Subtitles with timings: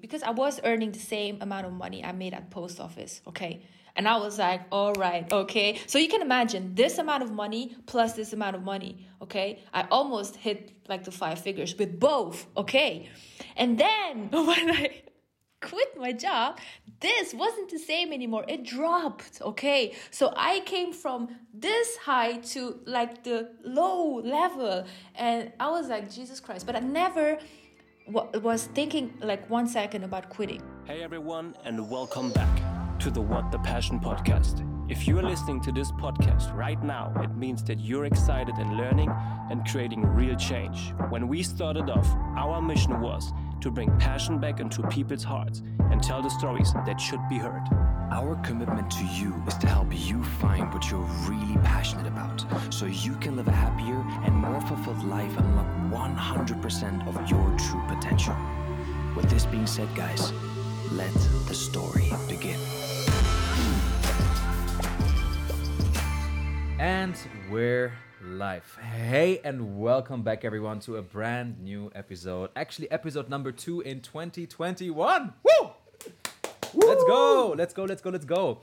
[0.00, 3.20] because I was earning the same amount of money I made at post office.
[3.26, 3.62] Okay.
[3.96, 5.80] And I was like, all right, okay.
[5.86, 9.62] So you can imagine this amount of money plus this amount of money, okay?
[9.72, 13.08] I almost hit like the five figures with both, okay?
[13.56, 15.02] And then when I
[15.62, 16.58] quit my job,
[17.00, 18.44] this wasn't the same anymore.
[18.48, 19.94] It dropped, okay?
[20.10, 24.84] So I came from this high to like the low level.
[25.14, 26.66] And I was like, Jesus Christ.
[26.66, 27.38] But I never
[28.08, 30.62] was thinking like one second about quitting.
[30.84, 34.64] Hey everyone, and welcome back to the What the Passion podcast.
[34.88, 38.76] If you are listening to this podcast right now, it means that you're excited and
[38.76, 39.12] learning
[39.50, 40.94] and creating real change.
[41.08, 42.06] When we started off,
[42.36, 47.00] our mission was to bring passion back into people's hearts and tell the stories that
[47.00, 47.62] should be heard.
[48.10, 52.86] Our commitment to you is to help you find what you're really passionate about so
[52.86, 57.82] you can live a happier and more fulfilled life and unlock 100% of your true
[57.88, 58.36] potential.
[59.16, 60.32] With this being said, guys,
[60.92, 61.12] let
[61.48, 62.60] the story begin.
[66.78, 67.16] And
[67.50, 68.78] we're live.
[68.80, 72.50] Hey, and welcome back, everyone, to a brand new episode.
[72.56, 75.32] Actually, episode number two in 2021.
[75.42, 75.70] Woo!
[76.74, 77.54] Let's go!
[77.56, 77.84] Let's go!
[77.84, 78.10] Let's go!
[78.10, 78.58] Let's go!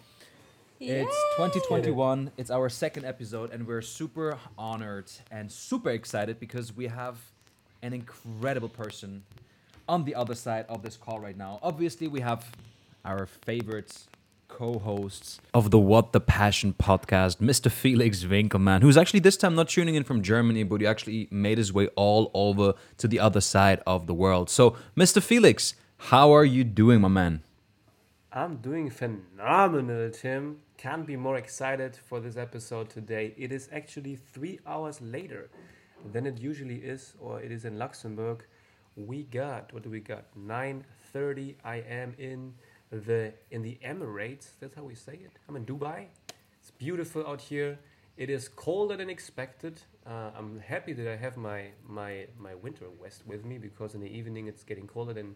[0.80, 2.32] It's 2021.
[2.38, 7.18] It's our second episode, and we're super honored and super excited because we have
[7.82, 9.24] an incredible person
[9.88, 11.60] on the other side of this call right now.
[11.62, 12.46] Obviously, we have
[13.06, 14.08] our favorites
[14.54, 17.72] co-hosts of the What the Passion podcast, Mr.
[17.72, 21.58] Felix Winkelmann, who's actually this time not tuning in from Germany, but he actually made
[21.58, 24.52] his way all over to the other side of the world.
[24.52, 25.24] So, Mr.
[25.24, 27.42] Felix, how are you doing, my man?
[28.32, 30.60] I'm doing phenomenal, Tim.
[30.78, 33.34] Can't be more excited for this episode today.
[33.36, 35.50] It is actually three hours later
[36.12, 38.46] than it usually is, or it is in Luxembourg.
[38.96, 40.26] We got what do we got?
[40.38, 41.56] 9:30.
[41.66, 42.54] I am in
[43.00, 44.48] the in the Emirates.
[44.60, 45.32] That's how we say it.
[45.48, 46.06] I'm in Dubai.
[46.60, 47.80] It's beautiful out here.
[48.16, 49.82] It is colder than expected.
[50.06, 54.02] Uh, I'm happy that I have my my my winter vest with me because in
[54.02, 55.36] the evening it's getting colder than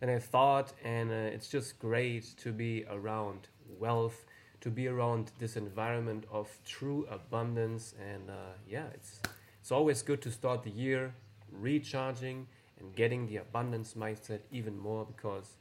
[0.00, 4.26] than I thought, and uh, it's just great to be around wealth,
[4.60, 9.20] to be around this environment of true abundance, and uh, yeah, it's
[9.60, 11.14] it's always good to start the year
[11.50, 12.46] recharging
[12.78, 15.56] and getting the abundance mindset even more because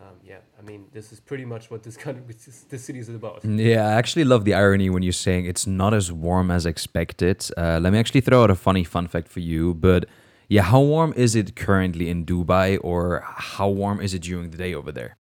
[0.00, 3.08] um, yeah, I mean, this is pretty much what this kind of this city is
[3.08, 3.44] about.
[3.44, 7.48] Yeah, I actually love the irony when you're saying it's not as warm as expected.
[7.56, 9.74] Uh, let me actually throw out a funny fun fact for you.
[9.74, 10.06] But
[10.48, 14.58] yeah, how warm is it currently in Dubai, or how warm is it during the
[14.58, 15.16] day over there?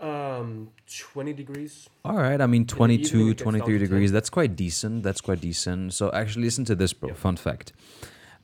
[0.00, 1.88] Um, 20 degrees.
[2.04, 4.10] All right, I mean 22, 23 degrees.
[4.10, 5.02] That's quite decent.
[5.02, 5.92] That's quite decent.
[5.92, 7.10] So actually, listen to this, bro.
[7.10, 7.18] Yep.
[7.18, 7.72] Fun fact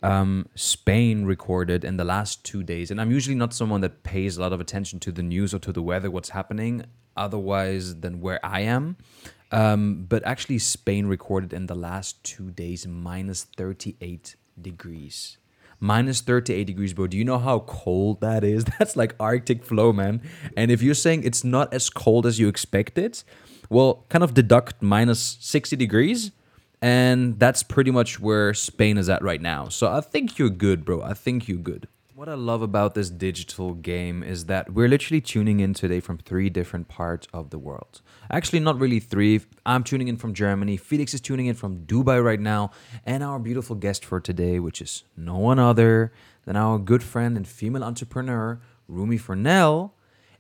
[0.03, 2.91] um, Spain recorded in the last two days.
[2.91, 5.59] And I'm usually not someone that pays a lot of attention to the news or
[5.61, 6.85] to the weather, what's happening,
[7.17, 8.97] otherwise than where I am.
[9.53, 15.39] Um, but actually, Spain recorded in the last two days minus 38 degrees.
[15.79, 17.07] Minus 38 degrees, bro.
[17.07, 18.65] Do you know how cold that is?
[18.79, 20.23] That's like Arctic flow, man.
[20.57, 23.23] And if you're saying it's not as cold as you expected,
[23.69, 26.33] well, kind of deduct minus 60 degrees
[26.83, 29.69] and that's pretty much where Spain is at right now.
[29.69, 31.03] So I think you're good, bro.
[31.03, 31.89] I think you're good.
[32.15, 36.17] What I love about this digital game is that we're literally tuning in today from
[36.17, 38.01] three different parts of the world.
[38.31, 39.43] Actually, not really three.
[39.67, 40.79] I'm tuning in from Germany.
[40.79, 42.71] Felix is tuning in from Dubai right now.
[43.05, 46.11] And our beautiful guest for today, which is no one other
[46.47, 49.91] than our good friend and female entrepreneur, Romy Fournelle,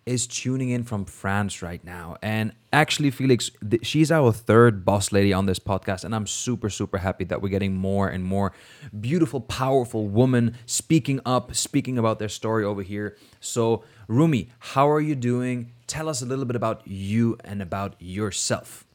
[0.06, 2.16] is tuning in from France right now.
[2.22, 6.04] And actually, Felix, th- she's our third boss lady on this podcast.
[6.04, 8.52] And I'm super, super happy that we're getting more and more
[9.00, 13.16] beautiful, powerful women speaking up, speaking about their story over here.
[13.40, 15.72] So, Romy, how are you doing?
[15.88, 18.85] Tell us a little bit about you and about yourself.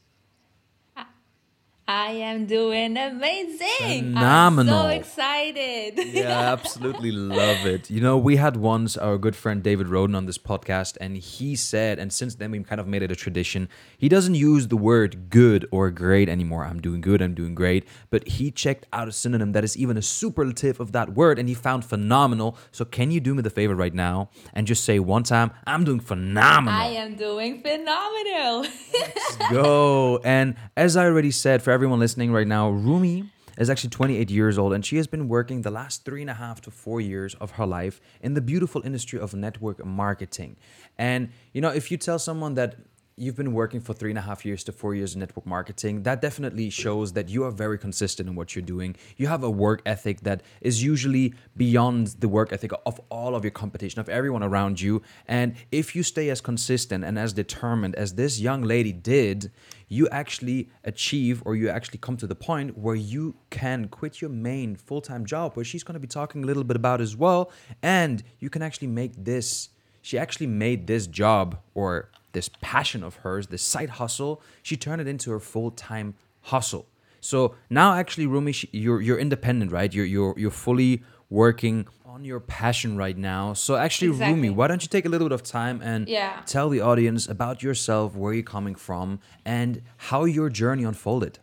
[1.94, 4.14] I am doing amazing.
[4.14, 4.74] Phenomenal.
[4.78, 5.98] I'm so excited.
[5.98, 7.90] yeah, absolutely love it.
[7.90, 11.54] You know, we had once our good friend David Roden on this podcast, and he
[11.54, 13.68] said, and since then we've kind of made it a tradition,
[13.98, 16.64] he doesn't use the word good or great anymore.
[16.64, 17.86] I'm doing good, I'm doing great.
[18.08, 21.46] But he checked out a synonym that is even a superlative of that word, and
[21.46, 22.56] he found phenomenal.
[22.70, 25.84] So can you do me the favor right now and just say one time, I'm
[25.84, 26.80] doing phenomenal?
[26.80, 28.62] I am doing phenomenal.
[28.94, 30.22] Let's go.
[30.24, 34.58] And as I already said, for everyone listening right now, Romy is actually 28 years
[34.58, 37.34] old and she has been working the last three and a half to four years
[37.34, 40.56] of her life in the beautiful industry of network marketing.
[40.98, 42.76] And, you know, if you tell someone that
[43.16, 46.02] you've been working for three and a half years to four years in network marketing.
[46.02, 48.96] That definitely shows that you are very consistent in what you're doing.
[49.16, 53.44] You have a work ethic that is usually beyond the work ethic of all of
[53.44, 55.02] your competition, of everyone around you.
[55.26, 59.50] And if you stay as consistent and as determined as this young lady did,
[59.92, 64.30] you actually achieve or you actually come to the point where you can quit your
[64.30, 67.14] main full time job, where she's going to be talking a little bit about as
[67.14, 67.52] well.
[67.82, 69.68] And you can actually make this,
[70.00, 75.02] she actually made this job or this passion of hers, this side hustle, she turned
[75.02, 76.86] it into her full time hustle.
[77.20, 79.92] So now, actually, Romy, you're you're independent, right?
[79.92, 83.54] You're you're you're fully working on your passion right now.
[83.54, 84.34] So actually, exactly.
[84.34, 86.42] Romy, why don't you take a little bit of time and yeah.
[86.44, 91.38] tell the audience about yourself, where you're coming from, and how your journey unfolded?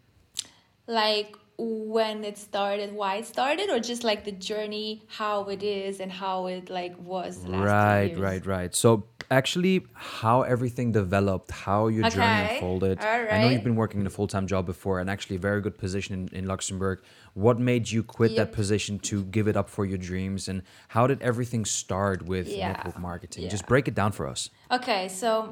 [0.86, 6.00] Like when it started, why it started, or just like the journey, how it is,
[6.00, 7.46] and how it like was.
[7.46, 8.74] right, right, right.
[8.74, 12.16] So actually, how everything developed, how your okay.
[12.16, 13.00] journey unfolded.
[13.04, 13.34] Right.
[13.34, 15.60] I know you've been working in a full time job before, and actually a very
[15.60, 17.02] good position in, in Luxembourg.
[17.34, 18.38] What made you quit yep.
[18.38, 22.48] that position to give it up for your dreams, and how did everything start with
[22.48, 22.72] yeah.
[22.72, 23.44] network marketing?
[23.44, 23.50] Yeah.
[23.50, 24.50] Just break it down for us.
[24.72, 25.52] Okay, so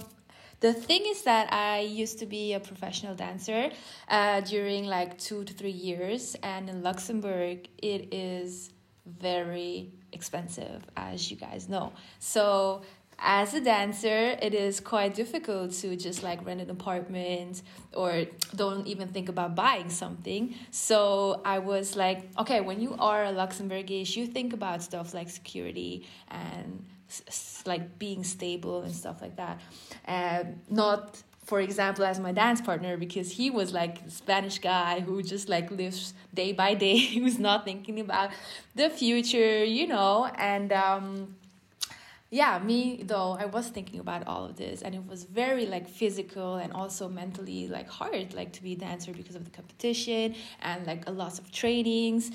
[0.59, 3.71] the thing is that I used to be a professional dancer
[4.07, 8.71] uh, during like two to three years, and in Luxembourg, it is
[9.05, 11.93] very expensive, as you guys know.
[12.19, 12.81] So
[13.19, 17.63] as a dancer, it is quite difficult to just like rent an apartment
[17.93, 18.25] or
[18.55, 20.53] don't even think about buying something.
[20.71, 25.29] So I was like, okay, when you are a Luxembourgish, you think about stuff like
[25.29, 26.85] security and
[27.65, 29.59] like being stable and stuff like that.
[30.05, 35.23] And not for example as my dance partner because he was like spanish guy who
[35.23, 38.31] just like lives day by day was not thinking about
[38.75, 40.29] the future you know?
[40.37, 41.35] And um
[42.29, 45.87] yeah me though i was thinking about all of this and it was very like
[45.87, 50.35] physical and also mentally like hard like to be a dancer because of the competition
[50.61, 52.31] and like a lot of trainings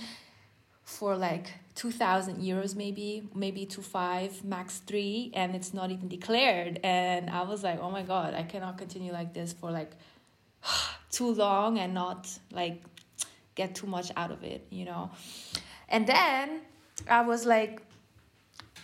[0.85, 6.79] for like 2000 euros maybe maybe to five max three and it's not even declared.
[6.83, 9.93] And i was like oh my god i cannot continue like this for like
[11.11, 12.83] too long and not like
[13.55, 15.11] get too much out of it you know?
[15.89, 16.61] And then
[17.09, 17.81] i was like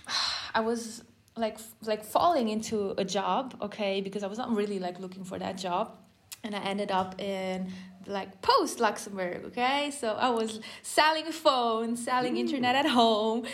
[0.55, 1.03] i was
[1.37, 4.01] like like falling into a job okay?
[4.01, 5.97] Because i was not really like looking for that job.
[6.43, 7.71] And i ended up in
[8.09, 9.91] like post Luxembourg, okay?
[9.91, 12.41] So I was selling phones, selling Ooh.
[12.41, 13.45] internet at home,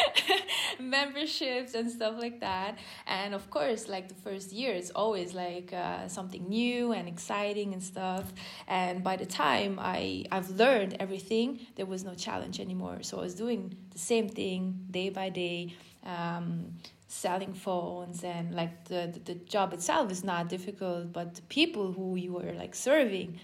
[0.80, 2.78] memberships and stuff like that.
[3.06, 7.72] And of course, like the first year, it's always like uh, something new and exciting
[7.72, 8.32] and stuff.
[8.68, 13.02] And by the time I I've learned everything, there was no challenge anymore.
[13.02, 15.74] So I was doing the same thing day by day.
[16.04, 16.74] Um,
[17.12, 21.92] selling phones and like the, the, the job itself is not difficult but the people
[21.92, 23.38] who you were like serving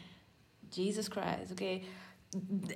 [0.70, 1.82] Jesus Christ, okay?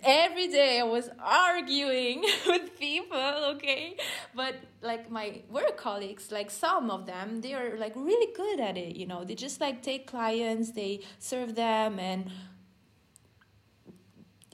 [0.02, 3.96] Every day I was arguing with people, okay?
[4.34, 8.78] But like my work colleagues, like some of them, they are like really good at
[8.78, 9.24] it, you know?
[9.24, 12.30] They just like take clients, they serve them, and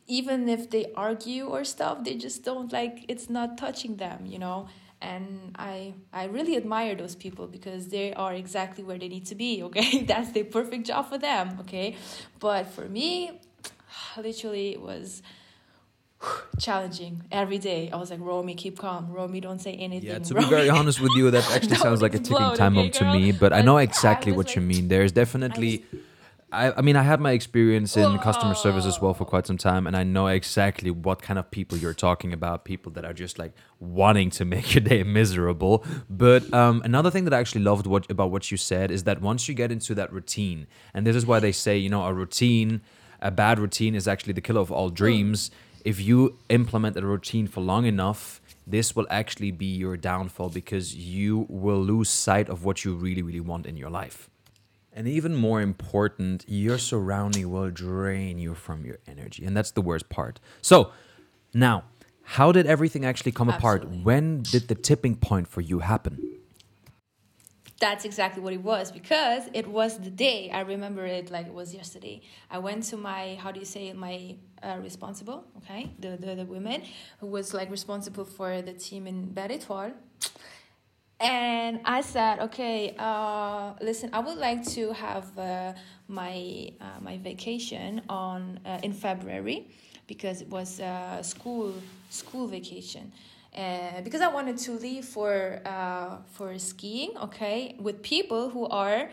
[0.08, 4.38] even if they argue or stuff, they just don't like it's not touching them, you
[4.38, 4.68] know?
[5.00, 9.34] And i i really admire those people because they are exactly where they need to
[9.34, 11.96] be okay that's the perfect job for them okay
[12.40, 13.40] but for me
[14.16, 15.22] literally it was
[16.58, 17.90] challenging every day.
[17.92, 19.12] I was like, Romy, keep calm.
[19.12, 20.10] Romy, don't say anything.
[20.10, 20.46] Yeah, to Romy.
[20.46, 23.32] be very honest with you, that actually sounds like a ticking time bomb to me.
[23.32, 24.88] But, but I know exactly what like, you mean.
[24.88, 25.84] There's definitely
[26.50, 28.18] I, I mean, I had my experience in Whoa.
[28.22, 31.50] customer service as well for quite some time, and I know exactly what kind of
[31.50, 32.64] people you're talking about.
[32.64, 35.84] People that are just like wanting to make your day miserable.
[36.08, 39.20] But um, another thing that I actually loved what, about what you said is that
[39.20, 42.14] once you get into that routine, and this is why they say, you know, a
[42.14, 42.80] routine,
[43.20, 45.50] a bad routine is actually the killer of all dreams.
[45.84, 50.94] If you implement a routine for long enough, this will actually be your downfall because
[50.94, 54.30] you will lose sight of what you really, really want in your life.
[54.92, 59.44] And even more important, your surrounding will drain you from your energy.
[59.44, 60.40] And that's the worst part.
[60.62, 60.90] So,
[61.54, 61.84] now,
[62.22, 63.88] how did everything actually come Absolutely.
[63.88, 64.04] apart?
[64.04, 66.38] When did the tipping point for you happen?
[67.80, 71.54] That's exactly what it was because it was the day I remember it like it
[71.54, 72.22] was yesterday.
[72.50, 76.44] I went to my how do you say my uh, responsible okay the, the the
[76.44, 76.82] women
[77.20, 79.92] who was like responsible for the team in Beritoile
[81.20, 85.72] and I said, okay, uh, listen, I would like to have uh,
[86.06, 89.68] my uh, my vacation on uh, in February
[90.06, 91.74] because it was uh, school
[92.10, 93.12] school vacation.
[93.56, 99.10] Uh, because I wanted to leave for uh, for skiing, okay, with people who are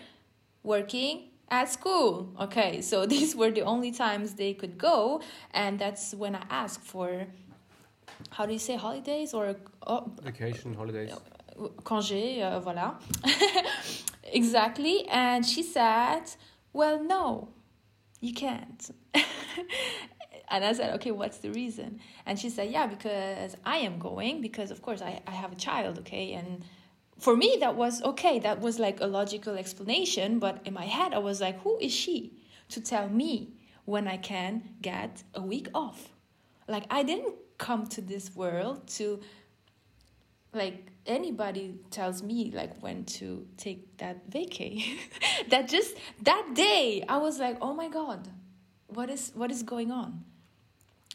[0.62, 2.30] working at school.
[2.40, 5.22] Okay, so these were the only times they could go,
[5.52, 7.26] and that's when I asked for,
[8.30, 9.56] how do you say holidays or
[9.88, 11.12] oh, Vacation, holidays.
[11.84, 12.96] Congé, uh, voilà.
[14.24, 15.08] exactly.
[15.10, 16.24] And she said,
[16.74, 17.50] Well, no,
[18.22, 18.90] you can't.
[20.50, 22.00] and I said, Okay, what's the reason?
[22.26, 25.56] And she said, Yeah, because I am going, because of course I, I have a
[25.56, 26.34] child, okay?
[26.34, 26.64] And
[27.20, 28.40] for me, that was okay.
[28.40, 30.40] That was like a logical explanation.
[30.40, 32.34] But in my head, I was like, Who is she
[32.70, 33.54] to tell me
[33.86, 36.10] when I can get a week off?
[36.68, 39.22] Like, I didn't come to this world to
[40.52, 44.84] like anybody tells me like when to take that vacay.
[45.50, 48.30] That just that day i was like oh my god
[48.88, 50.24] what is what is going on?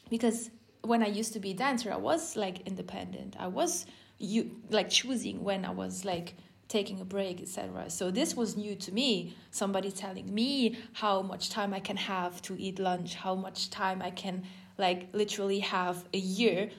[0.09, 0.51] Because
[0.83, 3.37] when i used to be a dancer i was like independent.
[3.39, 3.87] I was
[4.19, 6.35] you like choosing when i was like
[6.69, 9.35] taking a break etc so this was new to me.
[9.51, 14.01] Somebody telling me how much time i can have to eat lunch how much time
[14.03, 14.45] i can
[14.79, 16.71] like literally have a year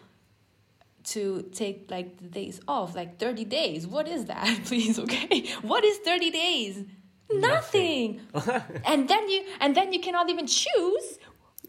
[1.04, 3.88] to take like the days off like 30 days.
[3.88, 4.60] What is that?
[4.66, 5.48] Please okay?
[5.62, 6.84] What is 30 days?
[7.34, 8.20] Nothing,
[8.86, 11.18] and then you and then you cannot even choose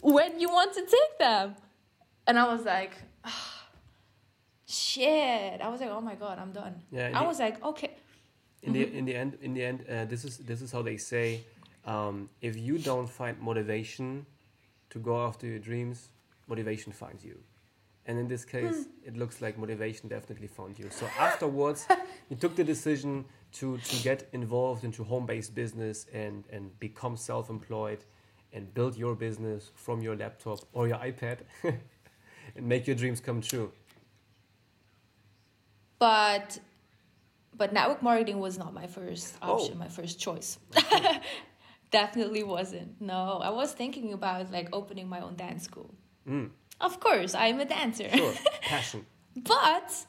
[0.03, 1.55] when you want to take them.
[2.27, 2.91] And i was like
[3.25, 3.65] ah,
[4.67, 5.61] shit.
[5.61, 6.83] I was like oh my god i'm done.
[6.91, 7.93] Yeah, i the- was like okay.
[8.65, 10.97] In the in the end in the end uh, this is this is how they
[10.97, 11.43] say
[11.85, 14.27] um, if you don't find motivation
[14.91, 16.09] to go after your dreams
[16.49, 17.39] motivation finds you
[18.07, 20.89] and in this case it looks like motivation definitely found you.
[20.91, 21.87] So afterwards
[22.31, 23.25] you took the decision
[23.59, 28.05] to to get involved into home-based business and and become self-employed
[28.53, 33.41] and build your business from your laptop or your ipad and make your dreams come
[33.41, 33.71] true.
[35.99, 36.59] But
[37.55, 39.79] but network marketing was not my first option Oh.
[39.79, 40.59] my first choice.
[41.91, 43.01] Definitely wasn't.
[43.01, 45.91] No i was thinking about like opening my own dance school.
[46.29, 46.51] Mm,
[46.83, 48.09] of course i'm a dancer.
[48.11, 49.07] Sure passion.
[49.37, 50.07] But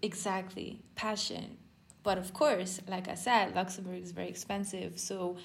[0.00, 1.58] exactly passion.
[2.02, 5.36] But of course like i said luxembourg is very expensive so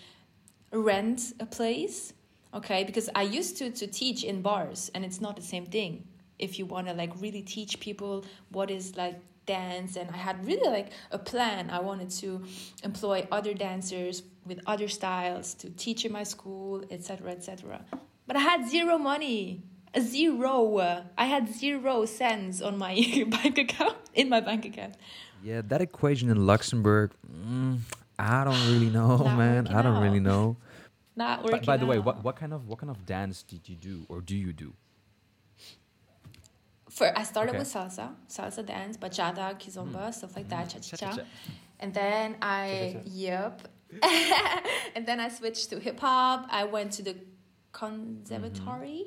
[0.71, 2.13] rent a place
[2.53, 2.83] okay?
[2.83, 6.07] Because i used to to teach in bars and it's not the same thing.
[6.39, 10.45] If you want to like really teach people what is like dance and i had
[10.45, 11.69] really like a plan.
[11.69, 12.43] I wanted to
[12.83, 17.81] employ other dancers with other styles to teach in my school etc etc
[18.25, 19.63] but i had zero money
[19.99, 22.93] zero i had zero cents on my
[23.35, 24.95] bank account in my bank account
[25.43, 27.77] Yeah, that equation in Luxembourg, mm,
[28.17, 29.67] I don't really know, man.
[29.67, 30.57] I don't really know.
[31.15, 33.69] not By, working by the way, what, what kind of what kind of dance did
[33.69, 34.73] you do or do you do?
[36.89, 37.59] For I started Okay.
[37.59, 40.97] with salsa, salsa dance, bachata, kizomba, stuff like that, cha cha cha.
[40.97, 41.23] Cha-cha-cha.
[41.79, 43.67] And then I yep.
[44.95, 46.47] and then I switched to hip hop.
[46.49, 47.15] I went to the
[47.71, 49.03] conservatory.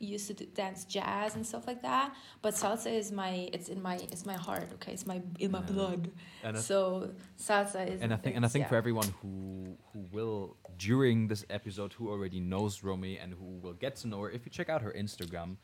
[0.00, 2.14] Used to do, dance jazz and stuff like that.
[2.42, 4.92] But salsa is my it's in my it's my heart, okay?
[4.92, 6.10] It's my in my blood.
[6.42, 8.68] And so salsa is and I think and I think yeah.
[8.68, 13.74] for everyone who who will during this episode who already knows Romy and who will
[13.74, 15.56] get to know her, if you check out her Instagram,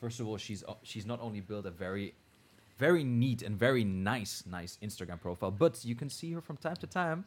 [0.00, 2.14] first of all, she's o- she's not only built a very
[2.76, 6.76] very neat and very nice nice Instagram profile, but you can see her from time
[6.76, 7.24] to time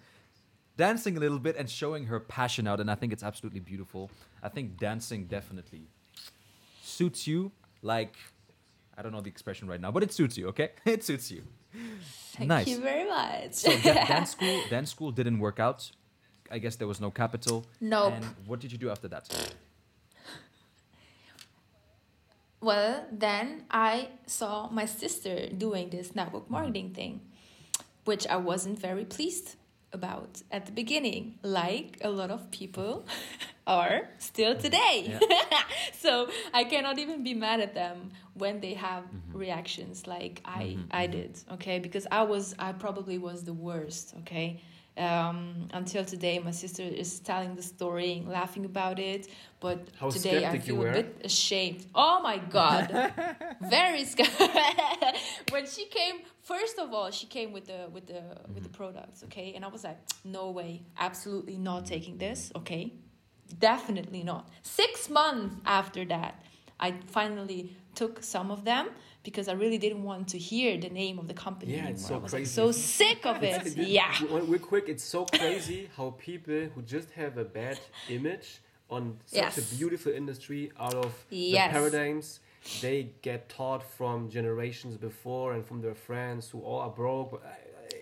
[0.77, 4.09] dancing a little bit and showing her passion out, and I think it's absolutely beautiful.
[4.41, 5.87] I think dancing definitely
[6.91, 8.15] suits you like
[8.97, 10.71] I don't know the expression right now, but it suits you, okay?
[10.85, 11.43] It suits you.
[12.33, 12.67] Thank nice.
[12.67, 13.53] you very much.
[13.53, 15.91] So da- dance school, dance school didn't work out.
[16.51, 17.65] I guess there was no capital.
[17.79, 18.13] Nope.
[18.13, 19.53] And what did you do after that?
[22.59, 27.21] Well, then I saw my sister doing this network marketing thing,
[28.03, 29.55] which I wasn't very pleased
[29.93, 31.53] about at the beginning, mm-hmm.
[31.53, 33.05] like a lot of people
[33.67, 35.19] are still today.
[35.93, 39.37] so I cannot even be mad at them when they have Mm-hmm.
[39.37, 40.81] reactions like I mm-hmm.
[40.91, 41.11] I mm-hmm.
[41.11, 41.79] did, okay?
[41.79, 44.61] Because I was I probably was the worst, okay?
[44.97, 49.29] Um, until today, my sister is telling the story and laughing about it.
[49.61, 51.85] But How today, I feel a bit ashamed.
[51.95, 53.13] Oh my god,
[53.61, 54.29] very scared.
[55.49, 58.21] when she came, first of all, she came with the with the
[58.53, 62.91] with the products, okay, and I was like, no way, absolutely not taking this, okay,
[63.59, 64.49] definitely not.
[64.61, 66.43] Six months after that,
[66.79, 68.89] I finally took some of them
[69.23, 71.93] because I really didn't want to hear the name of the company Yeah, anymore.
[71.93, 72.43] it's so I was crazy.
[72.43, 73.65] like so sick of it.
[73.67, 74.13] It's- yeah.
[74.29, 78.59] We're quick, it's so crazy how people who just have a bad image
[78.89, 79.57] on such Yes.
[79.71, 81.67] a beautiful industry out of Yes.
[81.73, 82.39] the paradigms,
[82.81, 87.33] they get taught from generations before and from their friends who all are broke.
[87.43, 87.47] Uh,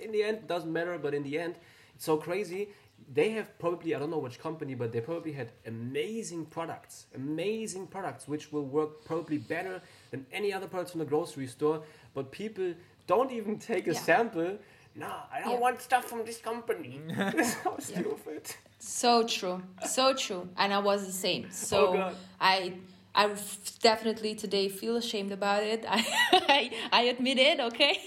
[0.04, 0.98] in the end, it doesn't matter.
[0.98, 1.56] But in the end,
[1.96, 2.70] it's so crazy.
[3.12, 7.88] They have probably I don't know which company, but they probably had amazing products, amazing
[7.88, 11.82] products which will work probably better than any other products from the grocery store.
[12.13, 12.74] But people
[13.08, 14.00] don't even take a Yeah.
[14.00, 14.58] sample.
[14.96, 15.60] No, I don't Yeah.
[15.60, 17.00] want stuff from this company.
[17.18, 18.44] That's how stupid.
[18.80, 21.46] So true, so true, and I was the same.
[21.46, 22.16] Oh, so Oh, God.
[22.39, 22.74] I,
[23.16, 25.84] I f- definitely today feel ashamed about it.
[25.89, 28.00] I, I, I admit it, okay?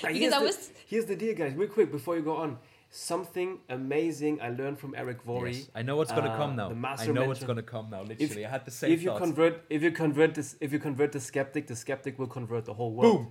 [0.00, 1.54] Because here's I the, was here's the deal, guys.
[1.54, 2.58] Real quick before you go on,
[2.92, 5.48] something amazing I learned from Eric Worre.
[5.48, 6.68] Yes, I know what's gonna uh, come now.
[6.68, 8.02] the master I master know what's gonna come now.
[8.02, 9.24] Literally, I had the same if you thoughts.
[9.24, 12.74] convert if you convert this if you convert the skeptic, the skeptic will convert the
[12.74, 13.26] whole world.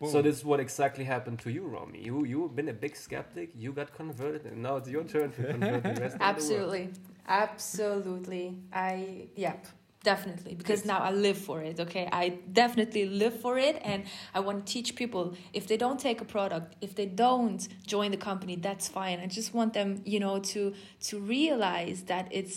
[0.00, 0.10] Boom.
[0.10, 2.02] So this is what exactly happened to you, Romy.
[2.02, 5.44] You you've been a big skeptic, you got converted, and now it's your turn to
[5.44, 6.18] convert the rest of the world.
[6.20, 6.90] absolutely,
[7.28, 8.56] absolutely.
[8.72, 9.66] I, yep,
[10.12, 10.54] definitely.
[10.54, 12.08] Because now I live for it, okay?
[12.22, 12.24] I
[12.62, 16.28] definitely live for it, and I want to teach people if they don't take a
[16.36, 17.62] product, if they don't
[17.94, 19.18] join the company, that's fine.
[19.18, 20.60] I just want them, you know, to
[21.08, 22.56] to realize that it's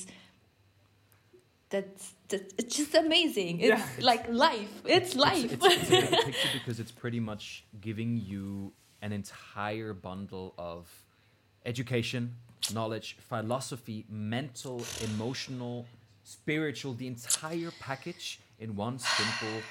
[1.74, 3.54] that's that it's just amazing.
[3.62, 4.04] It's Yeah.
[4.12, 4.74] like life.
[4.98, 5.52] It's life.
[5.56, 7.46] It's, it's, it's a good picture because it's pretty much
[7.88, 8.74] giving you
[9.06, 10.82] an entire bundle of
[11.66, 12.24] education,
[12.80, 14.78] knowledge, philosophy, mental,
[15.10, 15.76] emotional,
[16.30, 19.62] spiritual, the entire package in one simple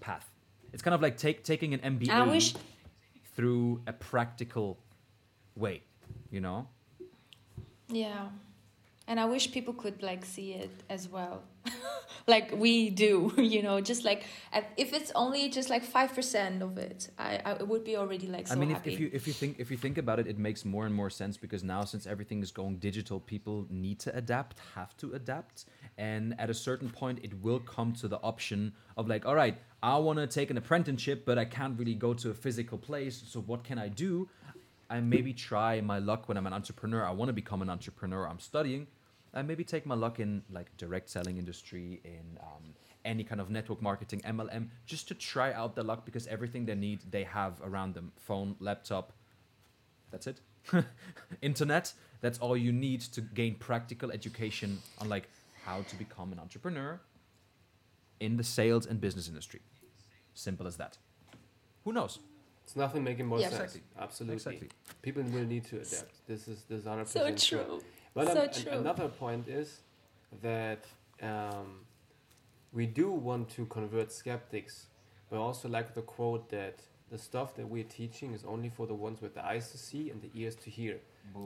[0.00, 0.30] path.
[0.72, 2.54] It's kind of like take, taking an MBA wish
[3.34, 4.78] through a practical
[5.56, 5.82] way,
[6.30, 6.68] you know?
[7.88, 8.28] Yeah.
[9.08, 11.44] And I wish people could like see it as well.
[12.26, 14.24] like we do, you know, just like
[14.76, 18.54] if it's only just like 5% of it, I, I would be already like so
[18.54, 20.64] I mean, if, if you if you think if you think about it, it makes
[20.64, 24.58] more and more sense because now since everything is going digital, people need to adapt,
[24.74, 25.66] have to adapt,
[25.98, 29.56] and at a certain point, it will come to the option of like, all right,
[29.82, 33.22] I want to take an apprenticeship, but I can't really go to a physical place.
[33.26, 34.28] So what can I do?
[34.88, 37.04] I maybe try my luck when I'm an entrepreneur.
[37.04, 38.26] I want to become an entrepreneur.
[38.26, 38.86] I'm studying.
[39.36, 42.74] I maybe take my luck in like direct selling industry, in um,
[43.04, 46.74] any kind of network marketing, MLM, just to try out the luck because everything they
[46.74, 49.12] need they have around them: phone, laptop.
[50.10, 50.40] That's it.
[51.42, 51.92] Internet.
[52.22, 55.28] That's all you need to gain practical education on like
[55.66, 56.98] how to become an entrepreneur
[58.20, 59.60] in the sales and business industry.
[60.32, 60.96] Simple as that.
[61.84, 62.18] Who knows?
[62.64, 63.50] It's nothing making more Yeah.
[63.50, 63.76] sense.
[63.76, 63.82] Exactly.
[63.98, 64.34] Absolutely.
[64.34, 64.68] Exactly.
[65.02, 66.26] People will need to adapt.
[66.26, 67.82] This is this is hundred so percent true.
[68.16, 68.72] But so um, an- true.
[68.72, 69.68] another point is
[70.42, 70.82] that
[71.22, 71.68] um,
[72.72, 74.86] we do want to convert skeptics,
[75.30, 76.76] but also like the quote that
[77.12, 80.10] the stuff that we're teaching is only for the ones with the eyes to see
[80.10, 80.96] and the ears to hear.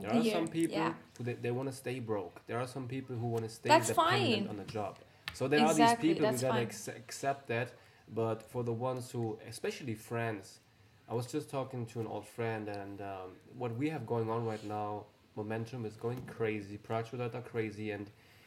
[0.01, 0.95] There are Hear, some people yeah.
[1.19, 2.41] who they, they want to stay broke.
[2.47, 4.59] There are some people who want to stay That's dependent fine.
[4.59, 4.99] on a job.
[5.35, 7.73] So there Exactly, are these people that's who gotta ex- accept that.
[8.15, 10.61] But for the ones who, especially friends,
[11.09, 14.45] I was just talking to an old friend, and um, what we have going on
[14.45, 15.05] right now,
[15.45, 16.77] momentum is going crazy.
[16.89, 18.07] Prachulat are crazy, and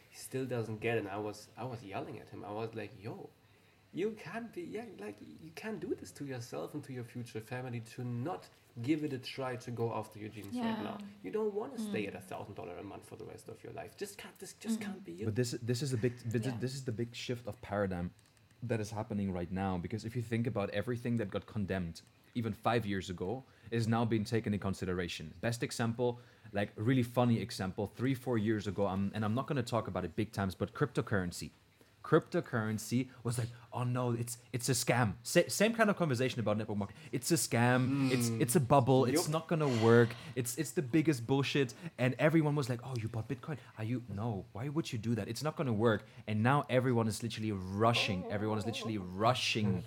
[0.10, 1.02] he still doesn't get it.
[1.06, 2.42] And I was, I was yelling at him.
[2.52, 3.16] I was like, "Yo,
[4.02, 7.42] you can't be, yeah, like you can't do this to yourself and to your future
[7.54, 8.44] family to not
[8.90, 10.98] give it a try to go after your dreams right now.
[11.26, 11.90] You don't want to Mm.
[11.92, 13.92] stay at a thousand dollar a month for the rest of your life.
[14.04, 14.38] Just can't.
[14.44, 14.86] This just Mm.
[14.86, 15.26] can't be you.
[15.30, 16.58] But this this is a big this, Yeah.
[16.64, 18.08] this is the big shift of paradigm
[18.72, 21.98] that is happening right now because if you think about everything that got condemned
[22.40, 23.30] even 5 years ago
[23.78, 25.26] is now being taken in consideration.
[25.48, 26.10] Best example,
[26.54, 29.88] like really funny example, 3 4 years ago um, and I'm not going to talk
[29.88, 31.52] about it big times but cryptocurrency.
[32.04, 35.14] Cryptocurrency was like, oh no, it's it's a scam.
[35.24, 37.02] Sa- same kind of conversation about network marketing.
[37.12, 38.12] It's a scam.
[38.12, 39.06] It's it's a bubble.
[39.06, 40.10] It's not gonna work.
[40.36, 41.74] It's it's the biggest bullshit.
[41.98, 43.58] And everyone was like, oh, you bought Bitcoin?
[43.78, 44.46] Are you no?
[44.52, 45.28] Why would you do that?
[45.30, 46.06] It's not gonna work.
[46.28, 48.26] And now everyone is literally rushing.
[48.30, 49.84] Everyone is literally rushing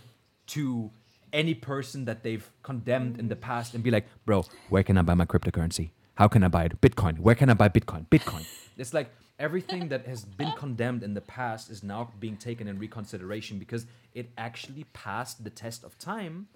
[0.48, 0.90] to
[1.32, 5.02] any person that they've condemned in the past and be like, bro, where can I
[5.02, 5.90] buy my cryptocurrency?
[6.16, 6.80] How can I buy it?
[6.80, 7.18] Bitcoin.
[7.18, 8.08] Where can I buy Bitcoin?
[8.08, 8.46] Bitcoin.
[8.78, 12.78] It's like everything that has been condemned in the past is now being taken in
[12.78, 16.48] reconsideration because it actually passed the test of time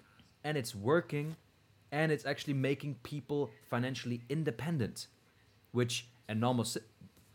[0.43, 1.35] and it's working
[1.91, 5.07] and it's actually making people financially independent
[5.71, 6.79] which a normal sy-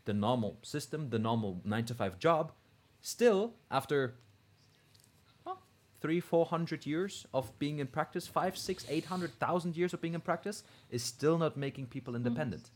[0.04, 2.52] the normal system the normal 9 to 5 job
[3.00, 4.14] still after
[6.00, 10.00] three four hundred years of being in practice five six eight hundred thousand years of
[10.00, 12.16] being in practice is still not making people mm.
[12.16, 12.70] independent.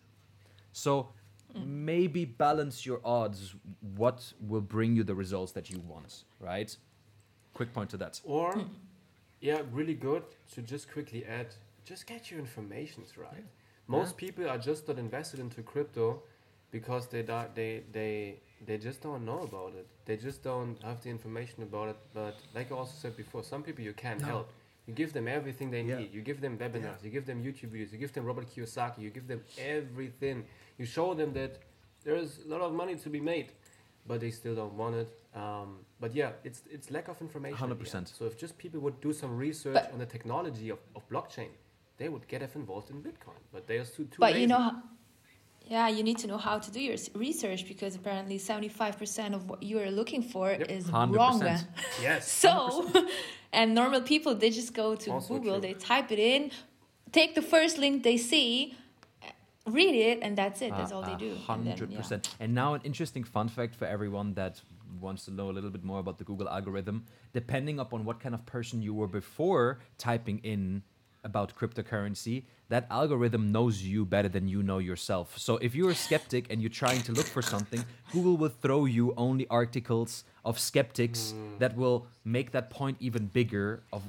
[0.72, 1.08] So
[1.54, 1.66] mm.
[1.66, 3.54] maybe balance your odds
[3.96, 6.76] what will bring you the results that you want right?
[7.54, 8.20] Quick point to that.
[8.24, 8.68] Or, mm.
[9.40, 10.22] yeah, really good
[10.54, 11.48] to just quickly add,
[11.84, 13.44] just get your informations right.
[13.86, 16.22] Most people are just not invested into crypto
[16.70, 19.86] because they da- they they they just don't know about it.
[20.04, 21.96] They just don't have the information about it.
[22.14, 24.48] But like I also said before, some people you can't help.
[24.86, 25.98] You give them everything they Yeah.
[26.00, 26.12] need.
[26.12, 27.02] You give them webinars.
[27.04, 27.92] You give them YouTube videos.
[27.92, 28.98] You give them Robert Kiyosaki.
[28.98, 30.44] You give them everything.
[30.78, 31.52] You show them that
[32.04, 33.48] there's a lot of money to be made,
[34.06, 35.10] but they still don't want it.
[35.34, 35.68] Um,
[36.00, 37.70] but yeah, it's it's lack of information.
[37.70, 37.78] end.
[37.80, 38.08] 100%.
[38.08, 41.50] So if just people would do some research But- on the technology of, of blockchain,
[41.98, 43.40] they would get involved in Bitcoin.
[43.52, 44.40] But they are too too But lazy.
[44.42, 44.82] you know, how,
[45.74, 49.48] yeah, you need to know how to do your research because apparently seventy-five percent of
[49.48, 50.70] what you are looking for Yep.
[50.78, 51.16] is 100%.
[51.16, 51.40] wrong.
[52.02, 52.30] yes.
[52.44, 52.52] So,
[53.58, 55.60] and normal people they just go to Also Google, true.
[55.66, 56.50] they type it in,
[57.12, 58.74] take the first link they see,
[59.78, 60.70] read it, and that's it.
[60.76, 61.30] That's all they do.
[61.30, 61.98] And then, Uh, Hundred yeah.
[61.98, 62.22] percent.
[62.42, 64.60] And now an interesting fun fact for everyone that
[65.00, 67.04] wants to know a little bit more about the Google algorithm.
[67.32, 70.82] Depending upon what kind of person you were before typing in
[71.24, 75.36] about cryptocurrency, that algorithm knows you better than you know yourself.
[75.36, 78.84] So if you're a skeptic and you're trying to look for something, Google will throw
[78.84, 81.58] you only articles of skeptics hmm.
[81.58, 84.02] that will make that point even bigger of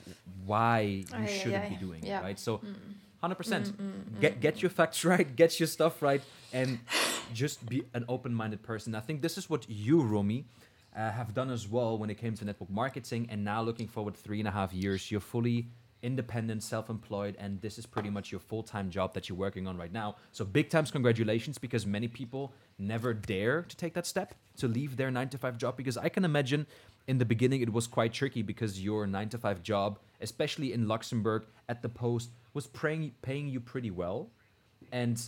[0.45, 2.19] why you Ay, ay, shouldn't be doing Yeah.
[2.19, 2.39] it, right?
[2.39, 2.73] So hmm.
[3.23, 3.67] 100%.
[3.75, 6.21] Hmm, get get your facts right, get your stuff right
[6.53, 6.79] and
[7.33, 8.95] just be an open-minded person.
[8.95, 10.45] I think this is what you, Romy,
[10.95, 13.27] uh, have done as well when it came to network marketing.
[13.29, 15.67] And now, looking forward three and a half years, you're fully
[16.03, 19.91] independent, self-employed, and this is pretty much your full-time job that you're working on right
[19.91, 20.15] now.
[20.31, 24.97] So, big times congratulations because many people never dare to take that step to leave
[24.97, 25.77] their nine to five job.
[25.77, 26.65] Because I can imagine
[27.07, 30.87] in the beginning it was quite tricky because your nine to five job, especially in
[30.87, 34.29] Luxembourg at the post, was paying paying you pretty well,
[34.91, 35.21] and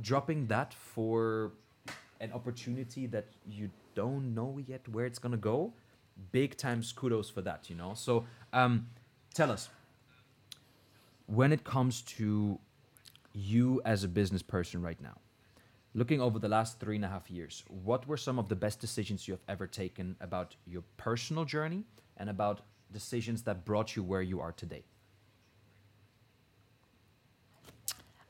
[0.00, 1.52] dropping that for
[2.20, 5.72] an opportunity that you don't know yet where it's gonna go
[6.30, 8.86] big times kudos for that you know so um
[9.34, 9.68] tell us
[11.26, 12.58] when it comes to
[13.32, 15.18] you as a business person right now
[15.94, 18.80] looking over the last three and a half years what were some of the best
[18.80, 21.84] decisions you have ever taken about your personal journey
[22.16, 22.60] and about
[22.92, 24.84] decisions that brought you where you are today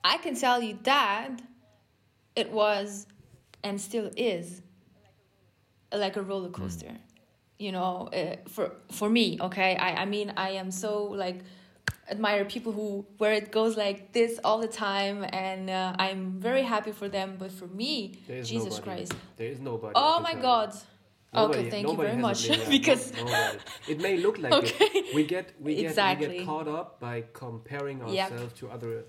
[0.05, 1.41] I can tell you that
[2.35, 3.07] it was
[3.63, 4.63] and still is
[5.93, 6.93] like a roller coaster.
[7.59, 9.77] You know, uh, for for me, okay.
[9.77, 11.41] I I mean, I am so like
[12.11, 16.63] admire people who where it goes like this all the time, and uh, I'm very
[16.63, 17.37] happy for them.
[17.39, 18.83] But for me, Jesus nobody.
[18.83, 19.93] Christ, There is nobody.
[19.97, 20.43] oh my tell.
[20.43, 20.75] God.
[21.35, 23.59] Nobody- okay, thank you very much because nobody.
[23.89, 24.85] it may look like Okay.
[24.99, 25.15] it.
[25.15, 28.33] We get we get we get caught up by comparing Yep.
[28.33, 29.05] ourselves to other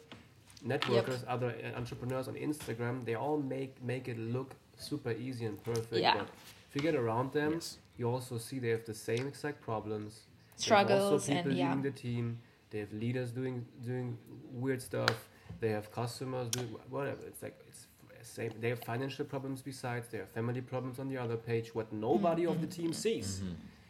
[0.66, 3.04] networkers, other uh, entrepreneurs on Instagram.
[3.06, 5.94] They all make make it look super easy and perfect.
[6.02, 6.16] Yeah.
[6.18, 6.28] But
[6.70, 7.78] if you get around them, Yes.
[7.98, 10.22] you also see they have the same exact problems.
[10.56, 11.68] Struggles also people and yeah.
[11.76, 12.40] leading the team.
[12.74, 14.18] They have leaders doing doing
[14.52, 15.30] weird stuff.
[15.62, 17.22] They have customers doing whatever.
[17.28, 17.88] It's like it's
[18.24, 18.52] same.
[18.60, 20.08] They have financial problems besides.
[20.12, 21.76] They have family problems on the other page.
[21.76, 22.82] What nobody of the Mm-hmm.
[22.82, 23.42] team sees,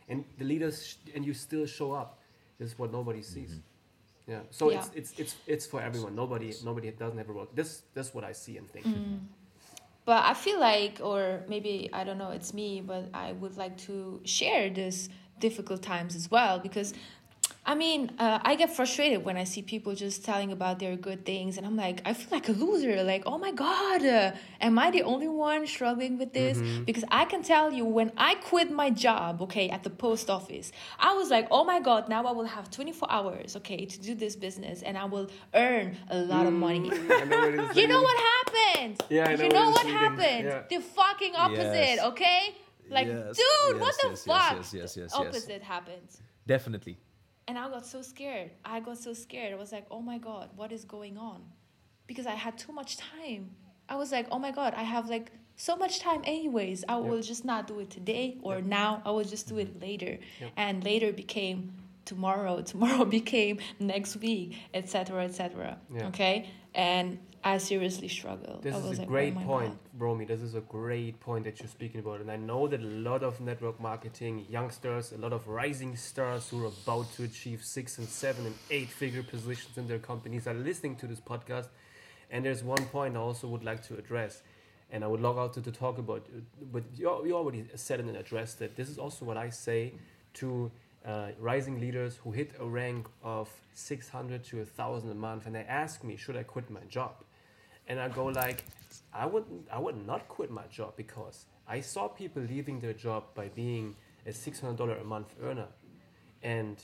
[0.09, 2.19] and the leaders sh- and you still show up.
[2.59, 3.53] This is what nobody sees.
[4.27, 4.41] Yeah.
[4.51, 4.77] So Yeah.
[4.79, 6.13] it's it's it's it's for everyone.
[6.23, 7.47] Nobody nobody doesn't have a role.
[7.55, 8.85] This that's what I see and think.
[8.85, 9.19] Mm.
[10.05, 13.77] But I feel like, or maybe I don't know, it's me, but I would like
[13.87, 15.07] to share this
[15.39, 16.93] difficult times as well because.
[17.65, 21.25] I mean, uh, I get frustrated when I see people just telling about their good
[21.25, 23.03] things, and I'm like, I feel like a loser.
[23.03, 26.57] Like, oh my god, uh, am I the only one struggling with this?
[26.85, 30.73] Because I can tell you, when I quit my job, okay, at the post office,
[30.99, 34.13] I was like, oh my god, now I will have 24 hours, okay, to do
[34.13, 36.91] this business, and I will earn a lot of money.
[36.91, 39.01] I know where You know what happened?
[39.09, 39.99] Yeah, I know You know this what is leading.
[39.99, 40.43] happened?
[40.45, 40.63] Yeah.
[40.69, 41.99] The fucking opposite, Yes.
[42.07, 42.55] okay?
[42.89, 44.57] Like, Yes, dude, what the yes, yes, fuck?
[44.57, 45.13] yes, yes, yes, yes.
[45.15, 46.19] opposite happens.
[46.45, 46.97] definitely
[47.47, 48.51] And I got so scared.
[48.63, 49.53] I got so scared.
[49.53, 51.41] I was like, oh my God, what is going on?
[52.07, 53.51] Because I had too much time.
[53.89, 56.83] I was like, oh my God, I have like so much time anyways.
[56.87, 59.01] I will just not do it today or now.
[59.05, 60.17] I will just do it later.
[60.39, 60.51] Yep.
[60.57, 61.73] And later became
[62.05, 62.61] tomorrow.
[62.73, 65.77] Tomorrow became next week, etc., etc.
[65.93, 66.07] Yeah.
[66.07, 66.49] Okay?
[66.73, 68.63] And I seriously struggled.
[68.63, 70.01] This is a like, oh great my point, God.
[70.01, 70.23] Romy.
[70.23, 72.21] This is a great point that you're speaking about.
[72.21, 76.47] And I know that a lot of network marketing youngsters, a lot of rising stars
[76.49, 80.47] who are about to achieve six and seven and eight figure positions in their companies
[80.47, 81.67] are listening to this podcast.
[82.31, 84.41] And there's one point I also would like to address.
[84.89, 86.25] And I would log out to, to talk about,
[86.71, 89.93] but you, you already said and addressed that This is also what I say
[90.35, 90.71] to
[91.05, 95.45] uh, rising leaders who hit a rank of 600 to 1,000 a month.
[95.45, 97.15] And they ask me, should I quit my job?
[97.87, 98.63] And I go like,
[99.13, 103.23] I would I would not quit my job because I saw people leaving their job
[103.35, 105.67] by being a six hundred dollar a month earner,
[106.41, 106.77] and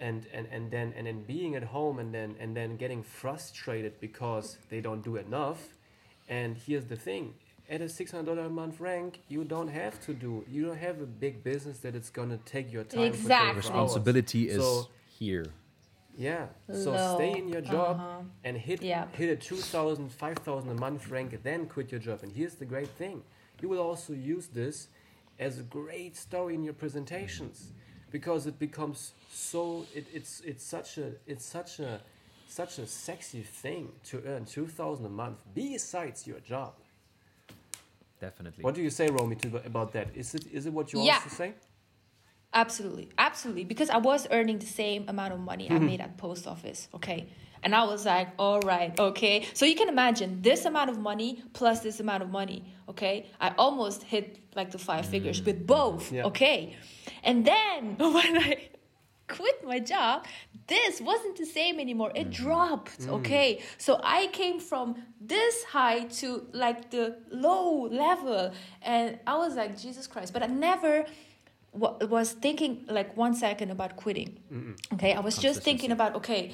[0.00, 4.00] and and and then and then being at home and then and then getting frustrated
[4.00, 5.60] because they don't do enough,
[6.28, 7.34] and here's the thing.
[7.70, 10.44] At a six hundred dollar a month rank, you don't have to do.
[10.50, 13.00] You don't have a big business that it's gonna take your time.
[13.00, 13.28] for Exactly.
[13.28, 13.56] 24 hours.
[13.56, 15.46] responsibility is So- here
[16.18, 16.46] Yeah.
[16.72, 17.14] So Low.
[17.14, 18.22] stay in your job Uh-huh.
[18.44, 19.06] and hit Yeah.
[19.12, 22.22] hit a 2,000, 5,000 a month rank, then quit your job.
[22.24, 23.22] And here's the great thing:
[23.62, 24.88] you will also use this
[25.38, 27.72] as a great story in your presentations
[28.10, 32.00] because it becomes so it, it's it's such a it's such a
[32.48, 36.72] such a sexy thing to earn 2,000 a month besides your job.
[38.20, 38.64] Definitely.
[38.64, 40.08] What do you say, Romy, to, about that?
[40.16, 41.14] Is it is it what you Yeah.
[41.14, 41.54] also say?
[42.54, 43.64] Absolutely, absolutely.
[43.64, 45.86] Because I was earning the same amount of money I mm-hmm.
[45.86, 46.88] made at post office.
[46.94, 47.28] Okay.
[47.62, 49.46] And I was like, all right, okay.
[49.52, 52.64] So you can imagine this amount of money plus this amount of money.
[52.88, 53.26] Okay.
[53.40, 55.66] I almost hit like the five figures with mm.
[55.66, 56.12] both.
[56.12, 56.24] Yeah.
[56.26, 56.76] Okay.
[57.22, 58.68] And then when I
[59.26, 60.26] quit my job,
[60.68, 62.12] this wasn't the same anymore.
[62.14, 62.44] It mm-hmm.
[62.44, 63.00] dropped.
[63.00, 63.18] Mm.
[63.18, 63.60] Okay.
[63.76, 68.52] So I came from this high to like the low level.
[68.82, 70.32] And I was like, Jesus Christ.
[70.32, 71.04] But I never
[71.78, 74.38] was thinking like one second about quitting.
[74.94, 76.52] Okay, I was just thinking about okay,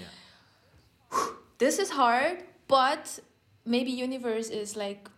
[1.58, 3.18] this is hard, but
[3.64, 5.08] maybe universe is like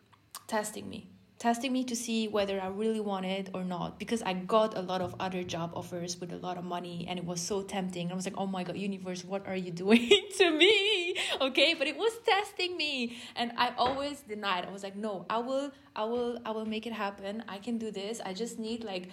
[0.47, 3.99] testing me, testing me to see whether I really want it or not.
[3.99, 7.19] Because I got a lot of other job offers with a lot of money, and
[7.19, 8.13] it was so tempting.
[8.13, 11.17] I was like, oh my god, universe, what are you doing to me?
[11.41, 14.65] Okay, but it was testing me, and I always denied.
[14.67, 17.43] I was like, no, I will, I will, I will make it happen.
[17.49, 18.21] I can do this.
[18.25, 19.09] I just need like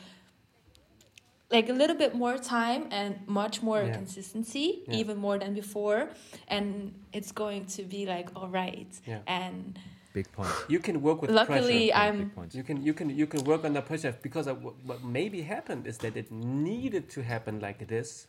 [1.52, 3.94] like a little bit more time and much more Yeah.
[3.94, 4.96] consistency Yeah.
[5.02, 6.10] even more than before
[6.48, 9.20] and it's going to be like all right Yeah.
[9.28, 9.78] and
[10.14, 10.50] Big point.
[10.68, 12.06] You can work with luckily pressure.
[12.06, 15.04] i'm You can you can you can work on under pressure because of what, what
[15.04, 18.28] maybe happened is that it needed to happen like this,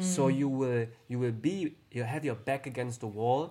[0.00, 0.36] so Mm.
[0.40, 1.56] you will you will be
[1.96, 3.42] you have your back against the wall,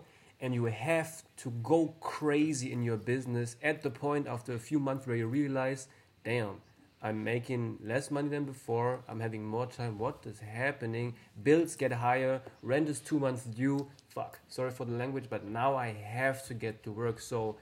[0.42, 4.60] and you will have to go crazy in your business at the point after a
[4.60, 5.88] few months where you realize,
[6.24, 6.56] damn,
[7.06, 9.00] I'm making less money than before.
[9.10, 10.00] I'm having more time.
[10.00, 11.16] What is happening?
[11.44, 12.42] Bills get higher.
[12.62, 13.88] Rent is two months due.
[14.08, 14.40] Fuck.
[14.48, 17.20] Sorry for the language, but now I have to get to work.
[17.20, 17.58] So,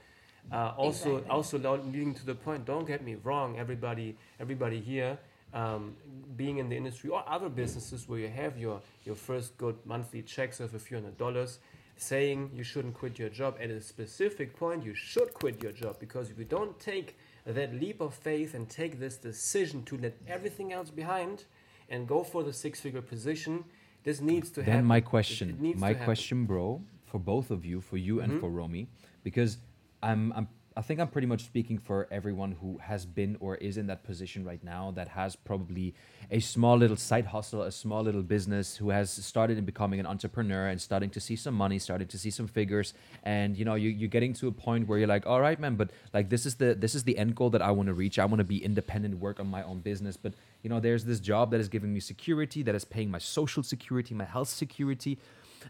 [0.52, 1.30] uh, also, Exactly.
[1.30, 1.58] also
[1.92, 2.64] leading to the point.
[2.64, 3.58] Don't get me wrong.
[3.58, 5.18] Everybody, everybody here,
[5.52, 5.96] um,
[6.36, 10.22] being in the industry or other businesses where you have your your first good monthly
[10.22, 11.58] checks of a few hundred dollars,
[11.96, 14.84] saying you shouldn't quit your job at a specific point.
[14.84, 18.68] You should quit your job because if you don't take that leap of faith and
[18.68, 21.44] take this decision to let everything else behind
[21.88, 23.64] and go for the six figure position,
[24.04, 24.74] this needs to happen.
[24.78, 28.40] Then my question, my question, bro, for both of you, for you and Mhm.
[28.40, 28.86] for Romy,
[29.22, 29.58] because
[30.02, 33.76] I'm, I'm, I think I'm pretty much speaking for everyone who has been or is
[33.76, 35.94] in that position right now that has probably
[36.30, 40.06] a small little side hustle, a small little business, who has started in becoming an
[40.06, 43.74] entrepreneur and starting to see some money, starting to see some figures, and you know
[43.74, 46.46] you you're getting to a point where you're like, all right, man, but like this
[46.46, 48.18] is the this is the end goal that I want to reach.
[48.18, 50.32] I want to be independent, work on my own business, but
[50.62, 53.62] you know there's this job that is giving me security, that is paying my social
[53.62, 55.18] security, my health security,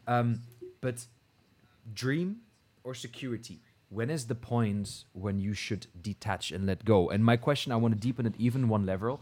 [0.07, 0.41] um,
[0.81, 1.07] but
[1.93, 2.37] dream
[2.85, 3.61] or security
[3.93, 7.11] when is the point when you should detach and let go?
[7.11, 9.21] And my question i want to deepen it even one level.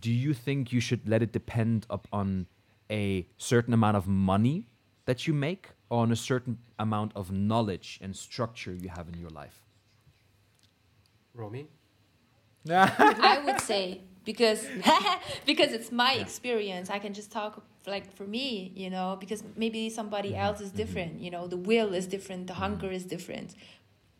[0.00, 2.46] Do you think you should let it depend upon
[2.90, 4.66] a certain amount of money
[5.04, 9.18] that you make or on a certain amount of knowledge and structure you have in
[9.18, 9.64] your life?
[11.34, 11.68] Romy?
[12.70, 14.66] i would say because
[15.46, 19.88] because it's my experience i can just talk like for me you know because maybe
[19.88, 20.40] somebody mm-hmm.
[20.40, 20.78] else is mm-hmm.
[20.78, 22.62] different you know the will is different the mm-hmm.
[22.62, 23.54] hunger is different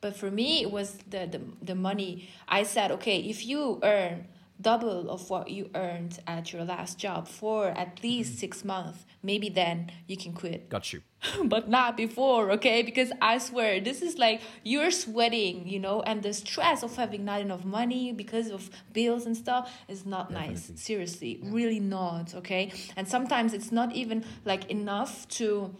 [0.00, 4.26] but for me it was the, the the money i said okay if you earn
[4.60, 8.40] double of what you earned at your last job for at least mm-hmm.
[8.40, 11.00] six months maybe then you can quit got you
[11.44, 12.82] but not before, okay?
[12.82, 17.24] Because I swear, this is like you're sweating, you know, and the stress of having
[17.24, 20.60] not enough money because of bills and stuff is not nice.
[20.60, 20.76] Definitely.
[20.76, 22.72] Seriously, really not, okay?
[22.96, 25.74] And sometimes it's not even like enough to,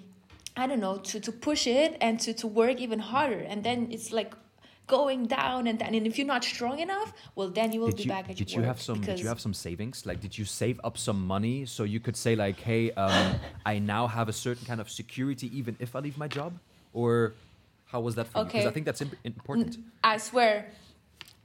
[0.58, 3.40] I don't know, to, to push it and to, to work even harder.
[3.40, 4.34] And then it's like
[4.86, 5.94] going down and down.
[5.94, 8.36] And if you're not strong enough, well, then you will did be you back at
[8.36, 11.20] did you have some did you have some savings like did you save up some
[11.26, 13.34] money so you could say like hey um,
[13.66, 16.52] i now have a certain kind of security even if i leave my job
[16.92, 17.34] or
[17.86, 20.54] how was that for you because i think that's imp- important I swear,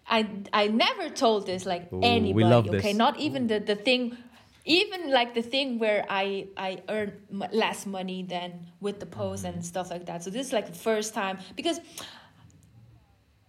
[0.07, 2.45] I I never told this like Ooh, we anybody.
[2.45, 2.95] love okay, this.
[3.05, 4.17] not even the the thing,
[4.65, 9.43] even like the thing where I I earn m- less money than with the post
[9.43, 9.55] Mm-hmm.
[9.55, 10.23] and stuff like that.
[10.23, 11.79] So this is like the first time because.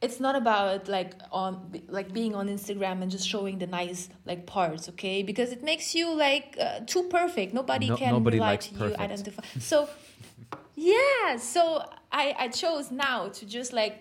[0.03, 4.45] It's not about like on like being on Instagram and just showing the nice like
[4.45, 5.23] parts, okay?
[5.23, 7.55] Because it makes you like uh, too perfect.
[7.55, 9.01] Nobody No- can nobody likes to you, perfect.
[9.01, 9.43] identify.
[9.61, 9.89] So
[10.75, 13.95] yeah, so I I chose now to just like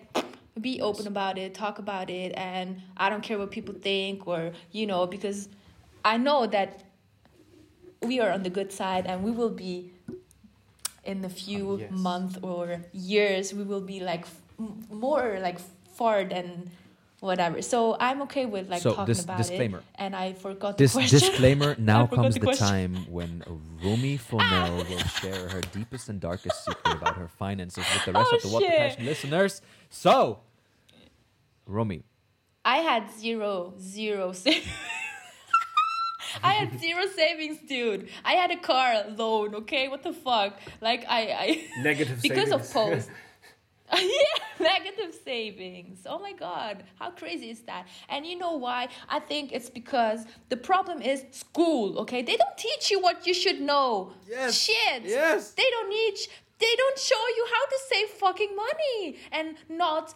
[0.60, 4.52] be open about it, talk about it, and I don't care what people think or
[4.72, 5.48] you know because
[6.04, 6.82] I know that
[8.06, 9.90] we are on the good side and we will be
[11.04, 11.90] in a few oh, yes.
[11.90, 15.58] months or years we will be like f- m- more like
[15.94, 16.70] far than
[17.20, 17.60] whatever.
[17.62, 19.78] So I'm okay with like So, talking dis- about disclaimer.
[19.78, 19.84] it.
[19.96, 21.18] And I forgot This the question.
[21.20, 23.42] disclaimer now comes the the, time when
[23.82, 24.88] Romy Fournelle ah!
[24.88, 28.42] will share her deepest and darkest secret about her finances with the rest Oh, of
[28.42, 28.78] the What the shit.
[28.78, 29.62] Passion listeners.
[29.90, 30.40] So,
[31.66, 32.02] Romy,
[32.64, 34.66] I had zero, zero savings.
[36.42, 38.08] I had zero savings, dude.
[38.24, 39.54] I had a car loan.
[39.54, 40.58] Okay, what the fuck?
[40.80, 43.06] Like I, I Negative because of savings.
[43.06, 43.10] post.
[43.92, 46.06] yeah, negative savings.
[46.06, 47.86] Oh my god, how crazy is that?
[48.08, 48.88] And you know why?
[49.08, 51.98] I think it's because the problem is school.
[52.00, 54.12] Okay, they don't teach you what you should know.
[54.28, 55.04] Yes, Shit.
[55.04, 55.50] yes.
[55.52, 56.14] They don't need.
[56.58, 60.14] They don't show you how to save fucking money and not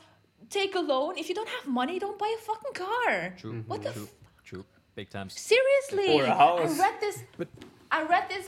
[0.49, 1.19] take a loan.
[1.19, 3.35] If you don't have money, don't buy a fucking car.
[3.39, 4.18] true, What the true, f- true,
[4.99, 5.33] big times.
[5.55, 6.75] Seriously, Or a house.
[6.79, 7.17] I read this.
[7.99, 8.47] I read this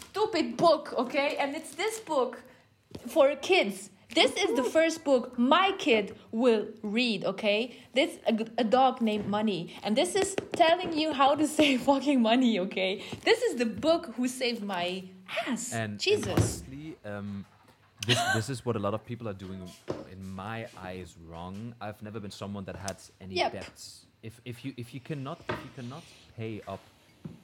[0.00, 2.32] stupid book, okay, and it's this book
[3.14, 3.76] for kids.
[4.20, 6.04] This is the first book my kid
[6.42, 7.58] will read, okay?
[7.98, 8.10] This
[8.64, 10.28] a dog named Money, and this is
[10.62, 12.92] telling you how to save fucking money, okay?
[13.28, 14.86] This is the book who saved my
[15.46, 15.72] ass.
[15.72, 16.28] And, and Jesus.
[16.38, 17.44] honestly, um,
[18.08, 19.60] this this is what a lot of people are doing,
[20.14, 20.58] in my
[20.90, 21.56] eyes, wrong.
[21.86, 23.52] I've never been someone that had any Yep.
[23.52, 24.06] debts.
[24.26, 26.02] If if you if you cannot if you cannot
[26.36, 26.80] pay up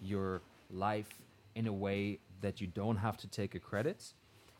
[0.02, 1.12] your life
[1.54, 3.98] in a way that you don't have to take a credit,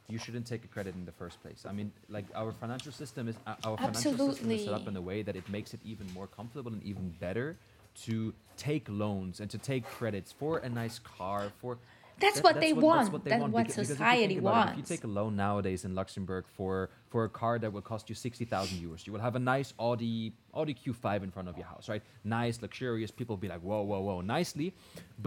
[0.09, 1.67] you shouldn't take a credit in the first place.
[1.69, 4.97] I mean, like our financial system is uh, our financial system is set up in
[4.97, 7.57] a way that it makes it even more comfortable and even better
[8.05, 11.79] to take loans and to take credits for a nice car for
[12.23, 13.13] That's that- what they want.
[13.25, 14.73] they That's want, what because- because if you society it, wants.
[14.73, 18.09] If you take a loan nowadays in Luxembourg for for a car that will cost
[18.11, 21.57] you sixty thousand euros, you will have a nice Audi Audi Q5 in front of
[21.61, 22.03] your house, right?
[22.25, 23.11] Nice, luxurious.
[23.11, 24.69] People will be like, whoa, whoa, whoa, nicely,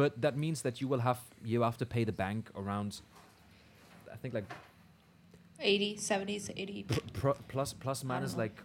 [0.01, 3.01] but that means that you will have you have to pay the bank around,
[4.11, 4.45] I think like
[5.59, 6.83] 80, 70s, 80.
[6.83, 8.61] pr- pr- plus plus minus like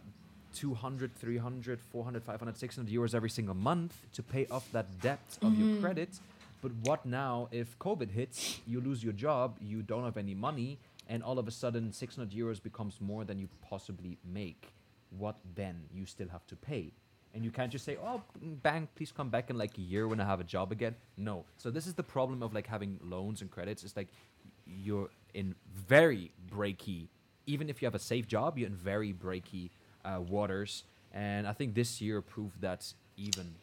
[0.55, 5.53] 200 300 400 500 600 euros every single month to pay off that debt of
[5.53, 5.71] Mm-hmm.
[5.73, 6.19] your credit
[6.61, 10.79] but what now if covid hits you lose your job you don't have any money
[11.11, 14.73] and all of a sudden 600 euros becomes more than you possibly make?
[15.19, 15.83] What then?
[15.93, 16.93] You still have to pay.
[17.35, 18.23] And you can't just say oh
[18.63, 20.95] bank please come back in like a year when i have a job again.
[21.17, 21.45] No.
[21.59, 23.85] So this is the problem of like having loans and credits.
[23.85, 24.09] It's like
[24.67, 25.55] you're in
[25.89, 27.09] very breaky
[27.47, 29.71] even if you have a safe job you're in very breaky
[30.05, 30.85] uh, waters.
[31.13, 33.55] And i think this year proved that even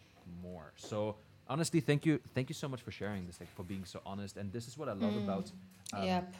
[0.43, 0.73] more.
[0.75, 1.15] So
[1.49, 4.37] honestly thank you thank you so much for sharing this like for being so honest.
[4.37, 5.51] And this is what i love about
[5.93, 6.33] um, yep.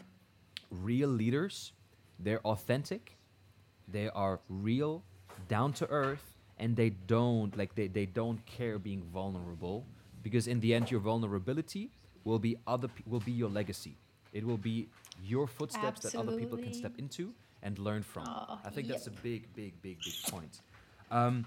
[0.72, 1.74] real leaders.
[2.20, 3.18] They're authentic.
[3.88, 5.04] They are real
[5.48, 9.86] down to earth and they don't like they, they don't care being vulnerable.
[10.24, 11.90] Because in the end your vulnerability
[12.24, 13.96] will be other pe- will be your legacy.
[14.34, 14.90] It will be
[15.24, 18.26] your footsteps that other people can step into and learn from.
[18.28, 20.62] Oh, i think that's a big big big big point.
[21.10, 21.46] Um,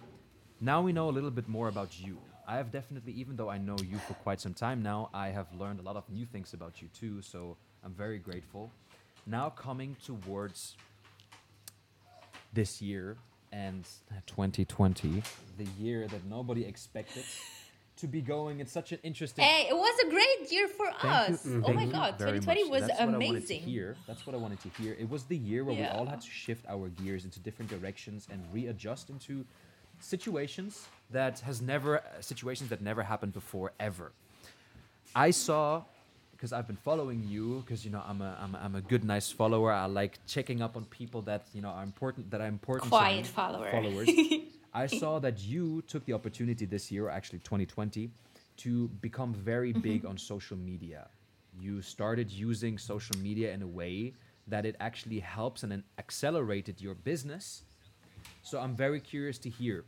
[0.60, 2.18] now we know a little bit more about you.
[2.50, 5.46] I have definitely, even though I know you for quite some time now, I have
[5.56, 7.22] learned a lot of new things about you too.
[7.22, 8.72] So I'm very grateful.
[9.24, 10.74] Now coming towards
[12.52, 13.16] this year
[13.52, 13.84] and
[14.26, 15.22] 2020,
[15.58, 17.22] the year that nobody expected
[17.98, 19.44] to be going in such an interesting.
[19.44, 21.46] Hey, it was a great year for Thank us.
[21.46, 21.64] Mm-hmm.
[21.64, 22.70] Oh you- Oh my god, 2020 much.
[22.72, 23.60] was That's what I wanted to amazing.
[23.60, 23.96] hear.
[24.08, 24.96] That's what I wanted to hear.
[24.98, 25.92] It was the year where Yeah.
[25.92, 29.44] we all had to shift our gears into different directions and readjust into
[30.00, 34.12] situations that has never uh, situations that never happened before ever.
[35.14, 35.82] I saw
[36.32, 39.04] because I've been following you because you know I'm a, I'm a I'm a good
[39.04, 39.72] nice follower.
[39.72, 42.90] I like checking up on people that you know are important that are important.
[42.90, 43.70] Quiet follower.
[43.70, 44.08] Followers.
[44.72, 48.10] I saw that you took the opportunity this year, actually 2020,
[48.58, 49.80] to become very Mm-hmm.
[49.80, 51.08] big on social media.
[51.60, 54.14] You started using social media in a way
[54.46, 57.62] that it actually helps and accelerated your business.
[58.42, 59.84] So I'm very curious to hear.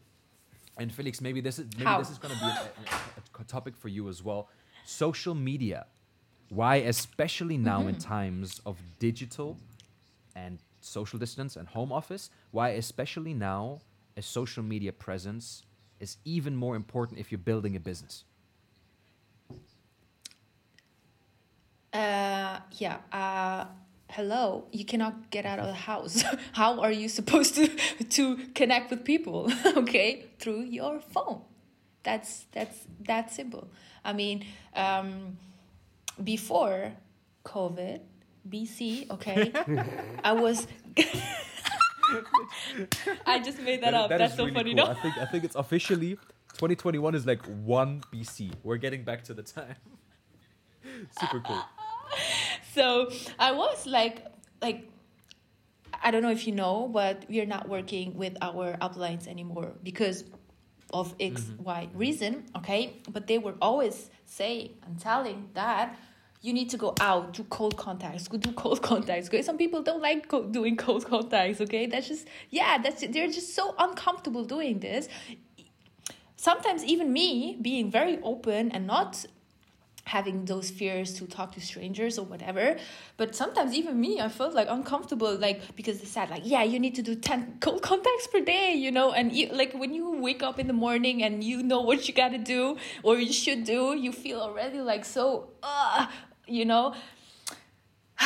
[0.78, 1.98] And Felix, maybe this is maybe How?
[1.98, 4.48] this is going to be a, a- a topic for you as well.
[4.85, 5.87] Social media.
[6.48, 9.58] Why, especially now in times of digital
[10.37, 13.80] and social distance and home office, why, especially now,
[14.16, 15.62] a social media presence
[15.98, 18.24] is even more important if you're building a business.
[21.92, 22.98] Uh, yeah.
[23.12, 23.66] Uh,
[24.13, 24.65] hello.
[24.71, 26.23] You cannot get out of the house.
[26.52, 27.69] How are you supposed to
[28.17, 29.50] to connect with people?
[29.77, 31.42] okay, through your phone.
[32.02, 33.69] That's that's that simple.
[34.04, 34.44] I mean,
[34.75, 35.38] um,
[36.23, 36.92] before
[37.44, 38.00] COVID,
[38.48, 39.10] BC.
[39.10, 39.52] Okay,
[40.25, 40.67] I was.
[43.27, 44.10] I just made that, up.
[44.10, 44.87] That's so funny, no?
[44.87, 46.19] I think I think it's officially
[46.58, 48.52] 2021 is like one BC.
[48.63, 49.77] We're getting back to the time.
[51.19, 51.63] Super cool.
[52.75, 54.27] So I was like,
[54.60, 54.88] like,
[56.02, 59.73] I don't know if you know, but we are not working with our uplines anymore
[59.83, 60.25] because
[60.92, 61.62] of X, mm-hmm.
[61.62, 62.44] Y reason.
[62.56, 65.98] Okay, but they were always saying and telling that
[66.40, 69.29] you need to go out, do cold contacts, go do cold contacts.
[69.29, 71.60] Okay, some people don't like co- doing cold contacts.
[71.60, 75.08] Okay, that's just yeah, that's they're just so uncomfortable doing this.
[76.37, 79.25] Sometimes even me being very open and not
[80.05, 82.77] having those fears to talk to strangers or whatever.
[83.17, 86.79] But sometimes even me i felt like uncomfortable like because they said like yeah you
[86.81, 89.13] need to do 10 cold contacts per day you know?
[89.13, 92.15] And you, like when you wake up in the morning and you know what you
[92.15, 96.07] gotta do or you should do you feel already like so uh,
[96.46, 96.94] you know?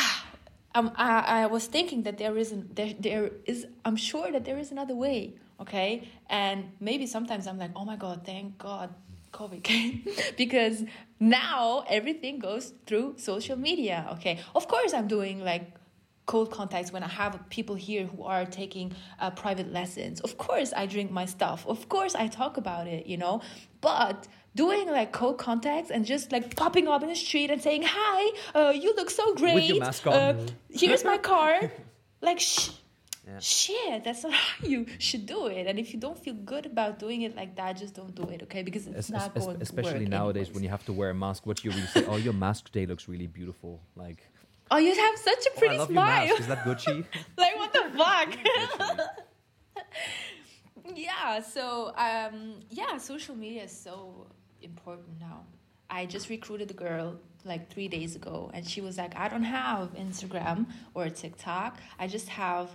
[0.75, 4.59] Um, I, I was thinking that there isn't there there is I'm sure that there
[4.59, 6.07] is another way okay?
[6.29, 8.93] And maybe sometimes I'm like oh my god thank god
[9.31, 10.05] COVID came
[10.37, 10.83] because
[11.19, 15.73] now everything goes through social media okay of course I'm doing like
[16.27, 20.19] cold contacts when I have people here who are taking uh, private lessons.
[20.19, 21.65] Of course, I drink my stuff.
[21.65, 23.41] Of course, I talk about it, you know.
[23.81, 27.83] But doing like cold contacts and just like popping up in the street and saying,
[27.87, 29.55] "Hi, uh, you look so great.
[29.55, 30.13] With your mask on.
[30.13, 31.71] Uh, here's my card."
[32.21, 32.69] like, sh-
[33.27, 33.39] Yeah.
[33.39, 35.67] shit, that's not how you should do it.
[35.67, 38.43] And if you don't feel good about doing it like that, just don't do it,
[38.43, 38.63] okay?
[38.63, 41.45] Because it's Es- not es- going especially nowadays when you have to wear a mask.
[41.45, 42.05] What you really say?
[42.05, 43.81] Oh, your mask today looks really beautiful.
[43.95, 44.19] Like,
[44.71, 46.27] Oh, you have such a oh, pretty your smile.
[46.27, 46.39] mask.
[46.41, 47.05] Is that Gucci?
[47.37, 48.29] like what the fuck
[50.95, 54.25] yeah so um yeah social media is so
[54.61, 55.43] important now
[55.89, 57.15] i just recruited a girl
[57.45, 62.07] like three days ago and she was like i don't have instagram or tiktok i
[62.07, 62.69] just have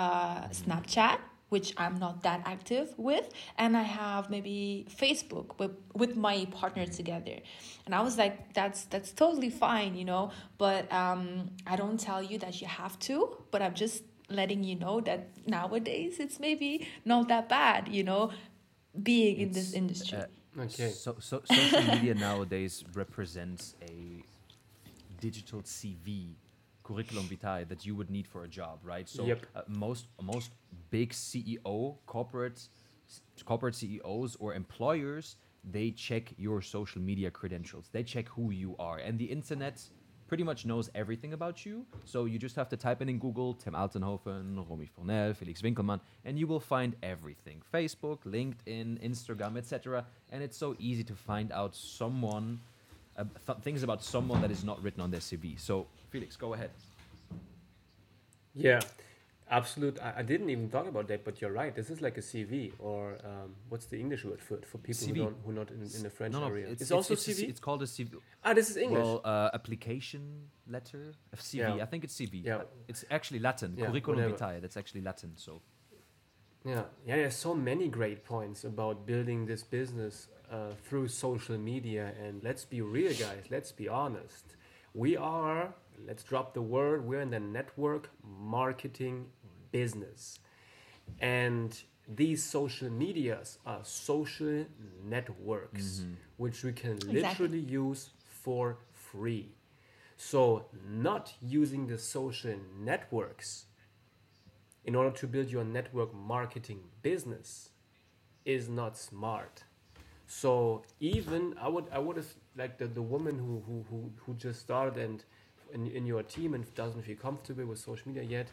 [0.00, 1.18] uh, snapchat
[1.48, 3.26] which i'm not that active with
[3.56, 7.38] and i have maybe facebook with, with my partner together
[7.84, 10.24] and i was like that's that's totally fine you know
[10.58, 13.16] but um, i don't tell you that you have to
[13.50, 18.30] but i'm just letting you know that nowadays it's maybe not that bad you know
[19.02, 20.26] being in this industry uh,
[20.58, 20.88] Okay.
[20.88, 24.22] So, so social media nowadays represents a
[25.20, 26.32] digital CV,
[26.86, 29.08] curriculum vitae that you would need for a job, right?
[29.16, 29.40] So Yep.
[29.54, 30.50] uh, most most
[30.90, 31.76] big CEO
[32.06, 32.58] corporate
[33.50, 35.26] corporate CEOs or employers,
[35.76, 37.86] they check your social media credentials.
[37.96, 39.76] They check who you are, and the internet
[40.28, 41.86] pretty much knows everything about you.
[42.04, 46.00] So you just have to type in in Google Tim Altenhofen, Romy Fournelle, Felix Winkelmann,
[46.24, 50.04] and you will find everything: Facebook, LinkedIn, Instagram, etc.
[50.32, 52.60] And it's so easy to find out someone,
[53.18, 55.58] uh, th- things about someone that is not written on their CV.
[55.58, 56.70] So Felix, go ahead.
[58.54, 58.80] Yeah,
[59.50, 59.98] absolute.
[60.02, 61.74] I, I didn't even talk about that, but you're right.
[61.74, 65.06] This is like a CV, or um, what's the English word for it for people
[65.06, 65.08] CV.
[65.08, 66.66] who don't who not in, in the French no, no, area?
[66.68, 67.48] it's, It's, also it's, CV.
[67.48, 68.14] It's called a CV.
[68.44, 69.04] ah, this is English.
[69.04, 71.58] Well, uh, application letter, a CV.
[71.76, 71.82] Yeah.
[71.82, 72.44] I think it's CV.
[72.44, 72.62] Yeah.
[72.88, 73.74] It's actually Latin.
[73.76, 74.60] Yeah, Curriculum vitae.
[74.60, 75.32] That's actually Latin.
[75.36, 75.60] So
[76.64, 77.16] Yeah, yeah.
[77.16, 82.64] There's so many great points about building this business uh, through social media, and let's
[82.64, 83.44] be real, guys.
[83.50, 84.56] Let's be honest.
[84.94, 85.74] We are.
[86.06, 87.04] Let's drop the word.
[87.06, 89.26] We're in the network marketing
[89.72, 90.38] business,
[91.20, 91.76] and
[92.08, 94.66] these social medias are social
[95.04, 96.02] networks,
[96.36, 97.20] which we can Exactly.
[97.20, 99.48] literally use for free.
[100.16, 103.66] So, not using the social networks
[104.84, 107.70] in order to build your network marketing business
[108.44, 109.64] is not smart.
[110.26, 114.34] So even I would I would have like the, the woman who, who, who, who
[114.34, 115.24] just started and
[115.72, 118.48] in, in your team and doesn't feel comfortable with social media yet,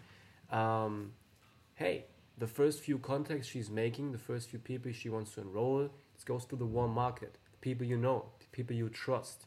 [0.57, 1.11] um,
[1.75, 2.05] hey,
[2.37, 5.91] the first few contacts she's making, the first few people she wants to enroll, it
[6.25, 9.45] goes to the warm market, people you know, people you trust.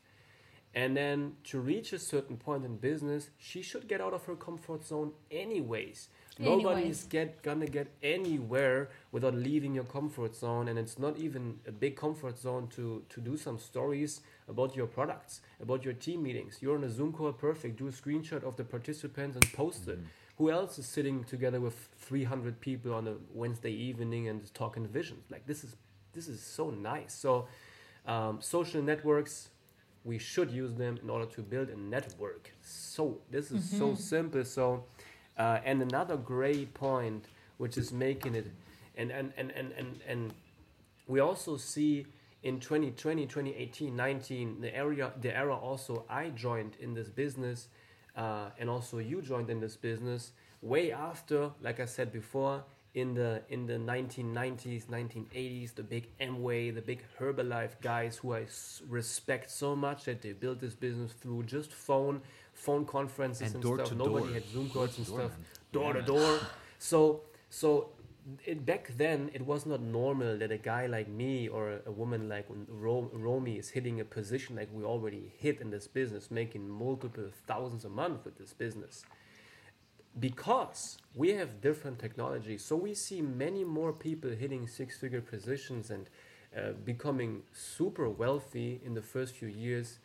[0.76, 4.36] And then to reach a certain point in business, she should get out of her
[4.36, 6.08] comfort zone anyways.
[6.38, 6.98] Nobody Anyways.
[6.98, 11.72] is get gonna get anywhere without leaving your comfort zone, and it's not even a
[11.72, 16.58] big comfort zone to to do some stories about your products, about your team meetings.
[16.60, 17.78] You're on a Zoom call, perfect.
[17.78, 19.98] Do a screenshot of the participants and post it.
[20.36, 25.24] Who else is sitting together with 300 people on a Wednesday evening and talking visions?
[25.30, 25.74] Like this is
[26.12, 27.14] this is so nice.
[27.14, 27.48] So
[28.06, 29.48] um, social networks
[30.06, 32.52] we should use them in order to build a network.
[32.62, 34.44] So this is so simple.
[34.44, 34.84] So
[35.36, 37.26] uh, and another great point,
[37.58, 38.46] which is making it,
[38.96, 40.34] and and and and and, and
[41.08, 42.06] we also see
[42.42, 47.68] in 2020 2018 19 the area the era also i joined in this business
[48.16, 52.62] uh, and also you joined in this business way after like i said before
[52.96, 58.42] in the in the 1990s 1980s the big Amway the big Herbalife guys who I
[58.42, 62.22] s- respect so much that they built this business through just phone
[62.54, 63.92] phone conferences And and, stuff.
[63.98, 64.34] Nobody door.
[64.34, 65.32] had Zoom calls and door, stuff.
[65.32, 65.46] man.
[65.72, 66.00] door yeah.
[66.00, 66.38] to door
[66.78, 66.98] So
[67.50, 67.68] so
[68.44, 71.92] it, back then it was not normal that a guy like me or a, a
[71.92, 76.30] woman like Ro- Romy is hitting a position like we already hit in this business,
[76.30, 79.04] making multiple thousands a month with this business
[80.18, 85.90] because we have different technologies so we see many more people hitting six figure positions
[85.90, 86.08] and
[86.56, 89.98] uh, becoming super wealthy in the first few years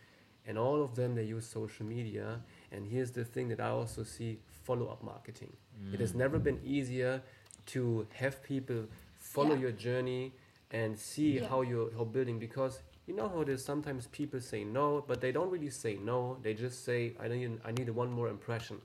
[0.47, 2.41] and all of them they use social media.
[2.71, 5.53] And here's the thing that i also see follow-up marketing.
[5.93, 7.21] It has never been easier
[7.67, 8.85] to have people
[9.17, 9.61] follow Yeah.
[9.61, 10.33] your journey
[10.71, 11.47] and see Yeah.
[11.47, 15.21] how you're how building because you know how it is sometimes people say no but
[15.21, 16.37] they don't really say no.
[16.41, 18.81] They just say i need i need one more impression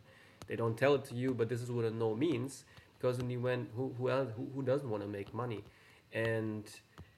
[0.46, 2.64] they don't tell it to you, but this is what a no means.
[2.98, 5.62] Because end, who who else, who, who doesn't want to make money?
[6.12, 6.64] And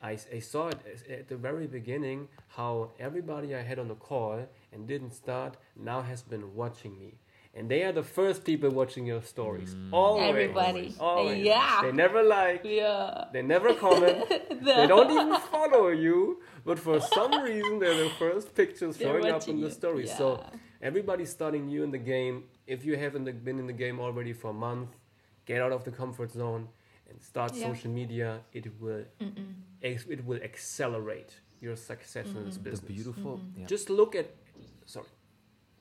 [0.03, 3.95] I, I saw it uh, at the very beginning how everybody I had on the
[3.95, 7.15] call and didn't start now has been watching me.
[7.55, 9.75] And they are the first people watching your stories.
[9.75, 9.93] Mm.
[9.93, 10.29] Always.
[10.29, 10.95] Everybody.
[11.01, 11.45] Always.
[11.45, 11.81] Yeah.
[11.83, 12.61] They never like.
[12.65, 13.25] Yeah.
[13.33, 14.17] They never comment.
[14.69, 16.41] They don't even follow you.
[16.65, 19.81] But for some reason, they're the first pictures They're showing up in the you.
[19.81, 20.07] story.
[20.07, 20.59] So Yeah.
[20.91, 22.37] everybody's starting new in the game.
[22.67, 24.91] If you haven't been in the game already for a month,
[25.47, 26.69] get out of the comfort zone
[27.09, 27.67] and start Yeah.
[27.69, 28.29] social media.
[28.53, 29.05] It will
[29.83, 31.33] ex- it will accelerate
[31.65, 32.81] your success in this business.
[32.81, 32.97] The business.
[32.97, 33.41] beautiful.
[33.57, 33.67] yeah.
[33.75, 34.27] Just look at
[34.95, 35.07] sorry.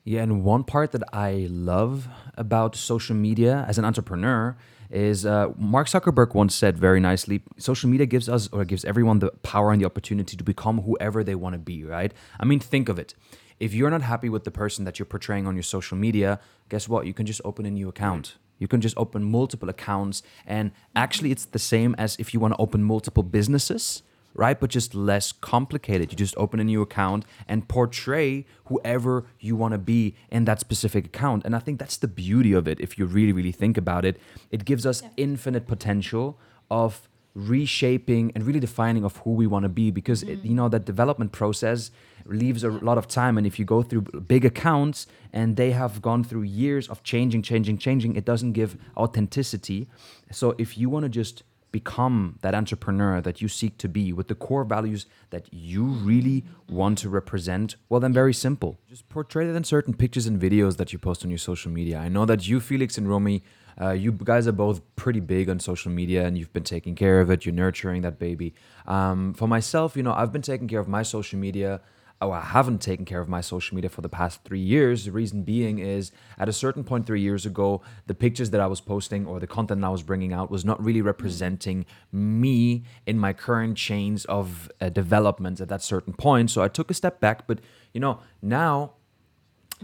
[0.08, 4.56] Yeah, and one part that I love about social media as an entrepreneur
[4.90, 9.18] is uh, Mark Zuckerberg once said very nicely social media gives us or gives everyone
[9.18, 12.14] the power and the opportunity to become whoever they want to be, right?
[12.40, 13.12] I mean, think of it.
[13.60, 16.40] If you're not happy with the person that you're portraying on your social media,
[16.70, 17.04] guess what?
[17.04, 18.36] You can just open a new account.
[18.58, 20.22] You can just open multiple accounts.
[20.46, 24.02] And actually, it's the same as if you want to open multiple businesses
[24.38, 24.58] right?
[24.58, 26.12] But just less complicated.
[26.12, 30.60] You just open a new account and portray whoever you want to be in that
[30.60, 31.44] specific account.
[31.44, 32.80] And I think that's the beauty of it.
[32.80, 34.18] If you really, really think about it,
[34.52, 36.38] it gives us infinite potential
[36.70, 40.50] of reshaping and really defining of who we want to be because it, mm.
[40.50, 41.90] you know that development process
[42.24, 46.02] leaves a lot of time and if you go through big accounts and they have
[46.02, 49.88] gone through years of changing changing changing it doesn't give authenticity
[50.32, 54.28] so if you want to just become that entrepreneur that you seek to be with
[54.28, 58.78] the core values that you really want to represent, well, then very simple.
[58.88, 61.98] Just portray that in certain pictures and videos that you post on your social media.
[61.98, 63.42] I know that you, Felix and Romy,
[63.80, 67.20] uh, you guys are both pretty big on social media and you've been taking care
[67.20, 67.46] of it.
[67.46, 68.54] You're nurturing that baby.
[68.86, 71.80] Um, for myself, you know, I've been taking care of my social media
[72.20, 75.04] oh, I haven't taken care of my social media for the past three years.
[75.04, 78.66] The reason being is at a certain point three years ago, the pictures that I
[78.66, 83.18] was posting or the content I was bringing out was not really representing me in
[83.18, 86.50] my current chains of uh, development at that certain point.
[86.50, 87.46] So I took a step back.
[87.46, 87.60] But,
[87.94, 88.94] you know, now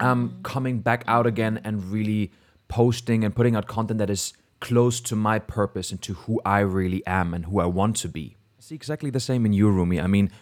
[0.01, 2.33] I'm coming back out again and really
[2.67, 6.61] posting and putting out content that is close to my purpose and to who I
[6.61, 8.37] really am and who I want to be.
[8.59, 10.01] I see exactly the same in you, Romy.
[10.01, 10.33] I mean,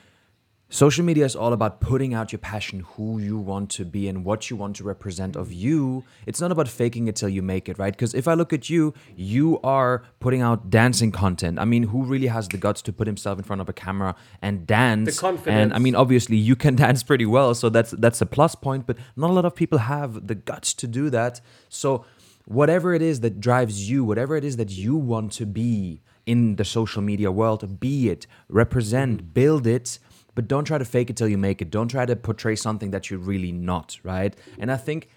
[0.72, 4.24] Social media is all about putting out your passion, who you want to be, and
[4.24, 6.02] what you want to represent of you.
[6.24, 7.92] It's not about faking it till you make it, right?
[7.92, 11.58] Because if I look at you, you are putting out dancing content.
[11.58, 14.16] I mean, who really has the guts to put himself in front of a camera
[14.40, 15.14] and dance?
[15.14, 15.54] The confidence.
[15.54, 18.86] And I mean, obviously, you can dance pretty well, so that's that's a plus point.
[18.86, 21.42] But not a lot of people have the guts to do that.
[21.68, 22.06] So,
[22.46, 26.56] whatever it is that drives you, whatever it is that you want to be in
[26.56, 29.98] the social media world, be it, represent, build it
[30.34, 31.70] but don't try to fake it till you make it.
[31.70, 34.34] Don't try to portray something that you're really not, right?
[34.58, 35.08] And I think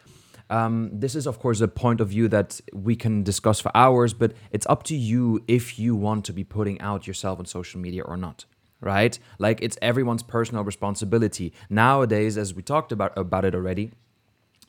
[0.50, 4.14] um, this is, of course, a point of view that we can discuss for hours,
[4.14, 7.80] but it's up to you if you want to be putting out yourself on social
[7.80, 8.46] media or not.
[8.82, 9.18] Right?
[9.40, 11.54] Like it's everyone's personal responsibility.
[11.70, 13.92] Nowadays, as we talked about about it already,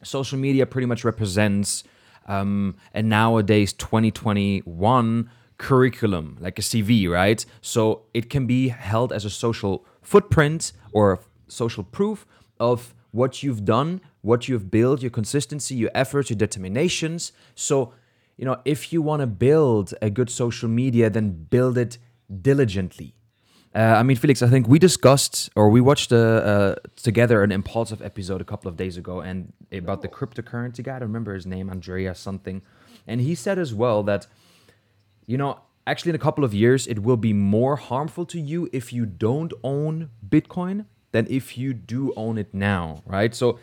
[0.03, 1.85] social media pretty much represents
[2.27, 5.29] um, a nowadays 2021
[5.59, 7.45] curriculum, like a CV, right?
[7.61, 12.27] So it can be held as a social footprint or social proof
[12.61, 17.33] of what you've done, what you've built, your consistency, your efforts, your determinations.
[17.55, 17.93] So,
[18.37, 21.99] you know, if you want to build a good social media, then build it
[22.43, 23.15] diligently.
[23.75, 27.53] Uh, I mean, Felix, I think we discussed or we watched uh, uh, together an
[27.53, 30.97] Impaulsive episode a couple of days ago and about the cryptocurrency guy.
[30.97, 32.63] I remember his name, Andrea something.
[33.07, 34.27] And he said as well that,
[35.27, 38.69] you know, actually in a couple of years, it will be more harmful to you
[38.73, 43.35] if you don't own Bitcoin than if you do own it now, right?
[43.35, 43.59] So,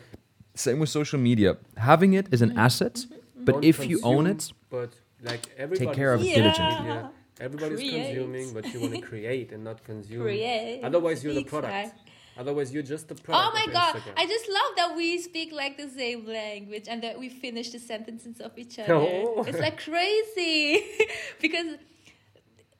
[0.54, 1.56] same with social media.
[1.76, 2.58] Having it is an mm-hmm.
[2.58, 3.44] asset, mm-hmm.
[3.44, 6.34] but Don't if you own it, but like everybody care of it Yeah.
[6.34, 6.86] diligently.
[6.86, 7.08] Yeah.
[7.40, 8.14] Everybody's Create.
[8.14, 10.22] consuming, but you want to create and not consume.
[10.22, 10.84] Create.
[10.84, 11.64] Otherwise, you're the Exact.
[11.64, 11.98] product.
[12.36, 13.48] Otherwise, you're just a product.
[13.48, 13.94] Oh my god!
[13.94, 14.12] Instagram.
[14.16, 17.78] I just love that we speak like the same language and that we finish the
[17.78, 18.94] sentences of each other.
[18.94, 19.44] Oh.
[19.46, 20.84] It's like crazy
[21.40, 21.76] because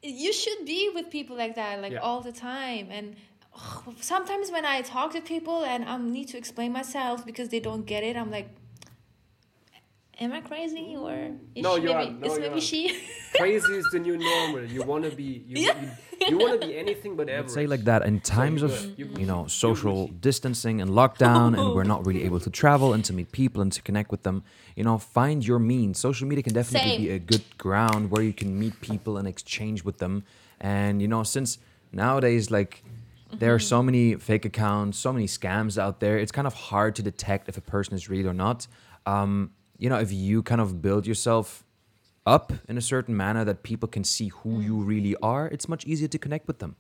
[0.03, 2.01] you should be with people like that like Yeah.
[2.01, 3.17] all the time and
[3.55, 7.61] ugh, sometimes when I talk to people and I need to explain myself because they
[7.61, 8.49] don't get it, I'm like.
[10.21, 11.13] Am I crazy or
[11.57, 12.21] is No, she you maybe, aren't.
[12.21, 12.63] No, is maybe aren't.
[12.63, 13.01] she?
[13.37, 14.65] Crazy is the new normal.
[14.65, 15.43] You want to be.
[15.49, 15.81] You, Yeah.
[15.83, 15.91] you,
[16.29, 17.43] you want to be anything but average.
[17.43, 18.99] Let's say like that in times you of.
[18.99, 19.51] You you know good.
[19.51, 23.63] social distancing and lockdown and we're not really able to travel and to meet people
[23.63, 24.43] and to connect with them
[24.77, 27.01] you know find your means social media can definitely Same.
[27.01, 30.25] be a good ground where you can meet people and exchange with them
[30.61, 31.59] and you know since
[31.93, 32.83] nowadays like
[33.33, 36.95] there are so many fake accounts so many scams out there it's kind of hard
[36.95, 38.67] to detect if a person is real or not
[39.07, 41.64] um, you know if you kind of build yourself
[42.27, 45.85] up in a certain manner that people can see who you really are, it's much
[45.85, 46.77] easier to connect with them.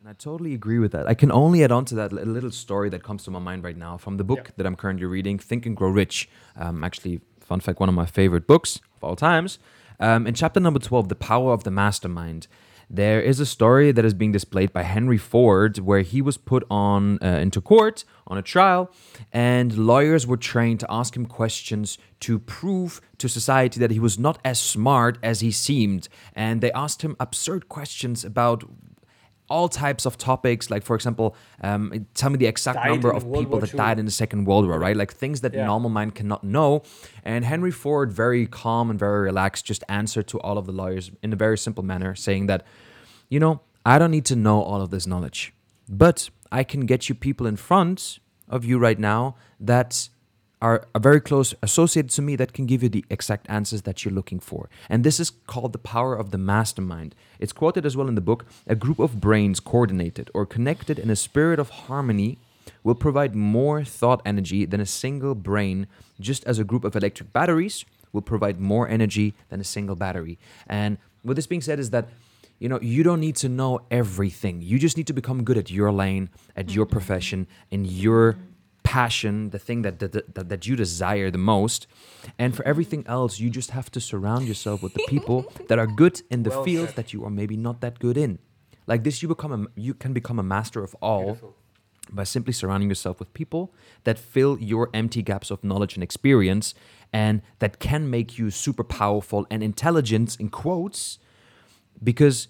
[0.00, 1.08] And I totally agree with that.
[1.08, 3.64] I can only add on to that a little story that comes to my mind
[3.64, 4.50] right now from the book Yeah.
[4.56, 6.28] that I'm currently reading, Think and Grow Rich.
[6.56, 9.58] Um, actually, fun fact, one of my favorite books of all times.
[9.98, 12.46] Um, in chapter number 12, The Power of the Mastermind,
[12.88, 16.64] there is a story that is being displayed by Henry Ford where he was put
[16.70, 18.90] on uh, into court on a trial
[19.32, 24.18] and lawyers were trained to ask him questions to prove to society that he was
[24.18, 26.08] not as smart as he seemed.
[26.34, 28.64] And they asked him absurd questions about
[29.48, 33.22] all types of topics like for example um, tell me the exact Died number of
[33.32, 34.96] people that died in the second world war right?
[34.96, 35.66] Like things that Yeah.
[35.66, 36.82] normal mind cannot know.
[37.24, 41.10] And henry ford very calm and very relaxed just answered to all of the lawyers
[41.22, 42.64] in a very simple manner saying that
[43.28, 45.52] you know i don't need to know all of this knowledge
[45.88, 48.18] but i can get you people in front
[48.48, 50.08] of you right now that
[50.62, 54.04] are are very close associated to me that can give you the exact answers that
[54.04, 54.68] you're looking for.
[54.88, 57.14] And this is called the power of the mastermind.
[57.38, 61.10] It's quoted as well in the book a group of brains coordinated or connected in
[61.10, 62.38] a spirit of harmony
[62.82, 65.86] will provide more thought energy than a single brain,
[66.20, 70.38] just as a group of electric batteries will provide more energy than a single battery.
[70.66, 72.08] And what this being said is that
[72.58, 75.70] you know you don't need to know everything you just need to become good at
[75.70, 76.92] your lane at your mm-hmm.
[76.92, 78.38] profession in your
[78.86, 81.80] passion the thing that that, that, that you desire the most
[82.38, 85.88] and for everything else you just have to surround yourself with the people that are
[86.02, 86.96] good in the Well field said.
[86.98, 88.38] that you are maybe not that good in
[88.86, 91.56] like this you become a you can become a master of all Beautiful.
[92.12, 93.74] by simply surrounding yourself with people
[94.04, 96.66] that fill your empty gaps of knowledge and experience
[97.12, 101.18] and that can make you super powerful and intelligent in quotes
[102.02, 102.48] because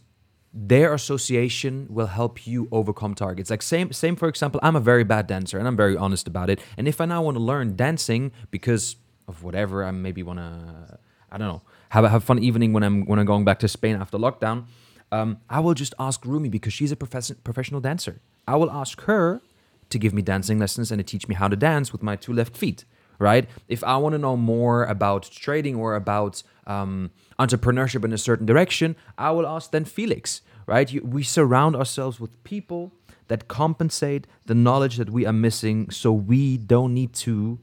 [0.59, 3.51] their association will help you overcome targets.
[3.51, 6.49] Like same same for example i'm a very bad dancer and i'm very honest about
[6.49, 6.61] it.
[6.79, 8.97] And if i now want to learn dancing because
[9.29, 10.99] of whatever i maybe want to
[11.31, 13.69] i don't know have a have fun evening when i'm when i'm going back to
[13.69, 14.65] spain after lockdown
[15.13, 18.21] um, i will just ask Romy because she's a profes- professional dancer.
[18.49, 19.43] I will ask her
[19.91, 22.33] to give me dancing lessons and to teach me how to dance with my two
[22.33, 22.85] left feet
[23.19, 23.49] right?
[23.69, 28.47] If I want to know more about trading or about um, entrepreneurship in a certain
[28.47, 30.93] direction, I will ask then Felix, right?
[30.93, 32.93] You, we surround ourselves with people
[33.29, 37.59] that compensate the knowledge that we are missing so we don't need to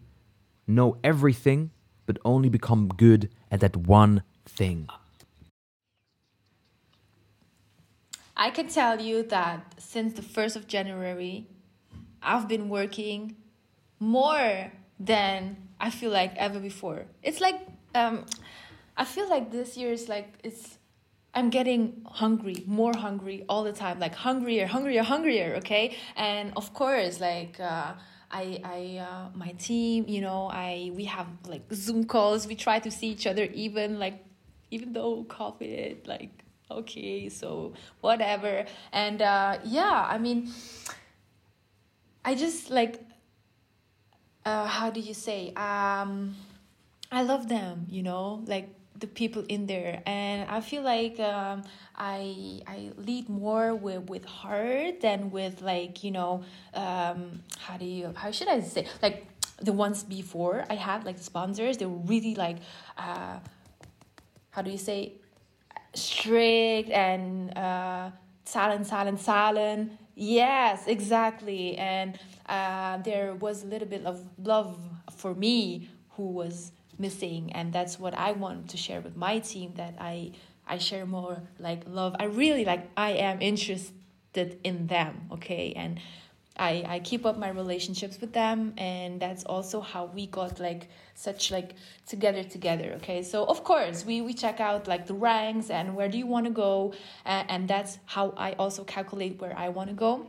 [0.67, 1.71] know everything,
[2.05, 4.87] but only become good at that one thing.
[8.35, 11.47] I can tell you that since the 1st of January,
[12.21, 13.35] I've been working
[13.99, 17.05] more than I feel like ever before.
[17.21, 17.59] It's like,
[17.93, 18.25] um,
[18.97, 20.77] I feel like this year is like, it's,
[21.35, 25.97] I'm getting hungry, more hungry all the time, like hungrier, hungrier, hungrier, okay?
[26.15, 27.93] And of course, like, uh,
[28.29, 32.47] I, I, uh, my team, you know, I, we have like Zoom calls.
[32.47, 34.23] We try to see each other even like,
[34.69, 38.65] even though COVID, like, okay, so whatever.
[38.91, 40.51] And uh, yeah, I mean,
[42.25, 43.01] I just like,
[44.45, 45.53] uh, how do you say?
[45.55, 46.35] Um,
[47.11, 48.69] I love them, you know, like
[49.03, 51.63] the people in there, and I feel like um,
[51.95, 56.31] I I lead more with with heart than with like you know
[56.73, 59.27] um, how do you how should I say like
[59.61, 62.57] the ones before I had like sponsors they were really like
[62.97, 63.39] uh,
[64.55, 65.13] how do you say
[65.93, 68.09] strict and uh,
[68.45, 69.91] silent, silent, silent.
[70.15, 71.77] Yes, exactly.
[71.77, 74.77] And uh, there was a little bit of love
[75.15, 79.73] for me who was missing, and that's what I want to share with my team.
[79.75, 80.31] That I
[80.67, 82.15] I share more like love.
[82.19, 82.89] I really like.
[82.97, 85.29] I am interested in them.
[85.31, 85.99] Okay, and.
[86.55, 90.87] I, I keep up my relationships with them and that's also how we got like
[91.15, 91.73] such like
[92.05, 96.07] together together okay so of course we we check out like the ranks and where
[96.07, 96.93] do you want to go
[97.25, 100.27] and, and that's how i also calculate where i want to go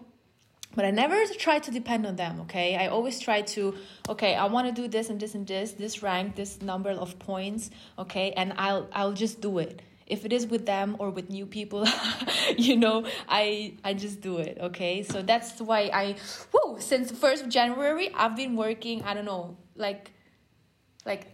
[0.74, 2.76] but I never try to depend on them, okay?
[2.76, 3.74] I always try to,
[4.08, 7.18] okay, I want to do this and this and this, this rank, this number of
[7.18, 8.32] points, okay?
[8.32, 9.82] And I'll I'll just do it.
[10.06, 11.86] If it is with them or with new people,
[12.56, 15.02] you know, I I just do it, okay?
[15.02, 16.16] So that's why I
[16.52, 20.12] whoa, since 1st of January, I've been working, I don't know, like
[21.06, 21.33] like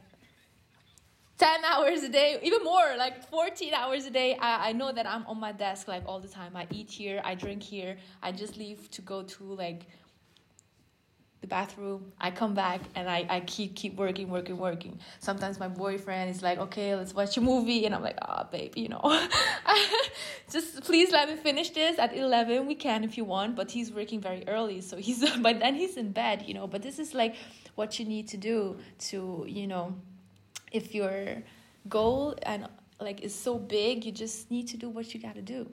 [1.41, 4.37] 10 hours a day, even more, like 14 hours a day.
[4.37, 6.55] I, I know that I'm on my desk like all the time.
[6.55, 7.97] I eat here, I drink here.
[8.23, 9.87] I just leave to go to like
[11.41, 12.13] the bathroom.
[12.21, 15.01] I come back and I, I keep keep working, working, working.
[15.21, 17.87] Sometimes my boyfriend is like, okay, let's watch a movie.
[17.87, 19.01] And I'm like, ah, oh, babe, you know,
[20.53, 22.67] just please let me finish this at 11.
[22.67, 24.83] We can if you want, but he's working very early.
[24.83, 27.35] So he's, but then he's in bed, you know, but this is like
[27.77, 28.77] what you need to do
[29.09, 29.97] to, you know,
[30.71, 31.43] if your
[31.89, 32.69] goal and
[33.01, 35.71] like is so big, you just need to do what you got to do.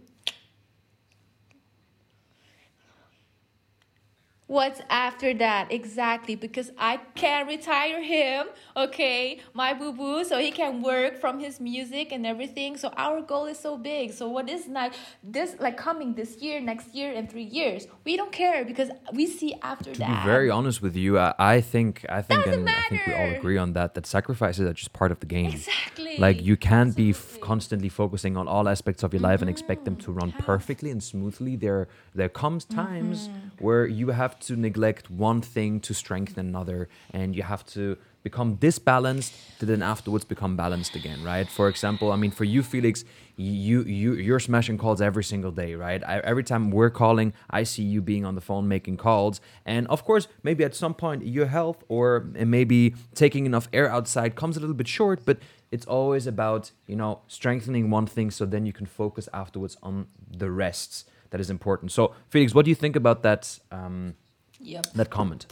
[4.48, 5.74] What's after that?
[5.74, 11.40] Exactly, because I can retire him, okay, my boo boo, so he can work from
[11.42, 12.78] his music and everything.
[12.78, 14.14] So our goal is so big.
[14.14, 17.88] So what is like this, like coming this year, next year, and three years?
[18.06, 19.94] We don't care because we see after that.
[19.96, 20.24] to that.
[20.24, 23.14] be very honest with you, I, I think I think Doesn't and I think we
[23.14, 25.52] all agree on that that sacrifices are just part of the game.
[25.52, 26.16] Exactly.
[26.18, 29.84] Like you can't be f- constantly focusing on all aspects of your life and expect
[29.84, 30.46] them to run Mm-hmm.
[30.46, 31.58] perfectly and smoothly.
[31.58, 33.66] There there comes times Mm-hmm.
[33.66, 38.56] where you have to neglect one thing to strengthen another and you have to become
[38.56, 41.48] disbalanced to then afterwards become balanced again, right?
[41.50, 43.06] For example, I mean for you Felix,
[43.38, 46.02] you you you're smashing calls every single day, right?
[46.04, 49.88] I, every time we're calling, I see you being on the phone making calls, and
[49.88, 52.28] of course, maybe at some point your health or
[52.58, 55.38] maybe taking enough air outside comes a little bit short, but
[55.72, 60.08] it's always about you know strengthening one thing so then you can focus afterwards on
[60.44, 61.92] the rests that is important.
[61.92, 64.16] So Felix, what do you think about that um,
[64.60, 64.94] Yep.
[64.94, 65.46] that comment?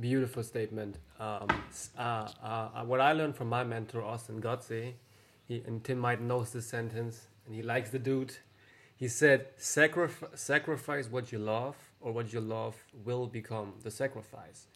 [0.00, 0.98] Beautiful statement.
[1.18, 1.46] Um,
[1.98, 4.92] uh, uh, what I learned from my mentor Austin Gotze,
[5.46, 8.36] he and Tim might knows this sentence, and he likes the dude.
[8.96, 14.66] He said, "Sacrif- "Sacrifice what you love, or what you love will become the sacrifice."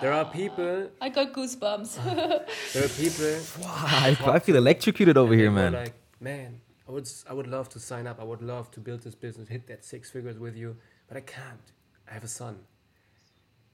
[0.00, 0.90] There are people.
[1.00, 1.90] I got goosebumps.
[2.74, 3.36] There are people.
[3.66, 5.72] I, I feel electrocuted over here, man.
[5.72, 8.18] Like, man, I would, s- I would love to sign up.
[8.20, 10.76] I would love to build this business, hit that six figures with you,
[11.06, 11.66] but I can't.
[12.10, 12.56] I have a son,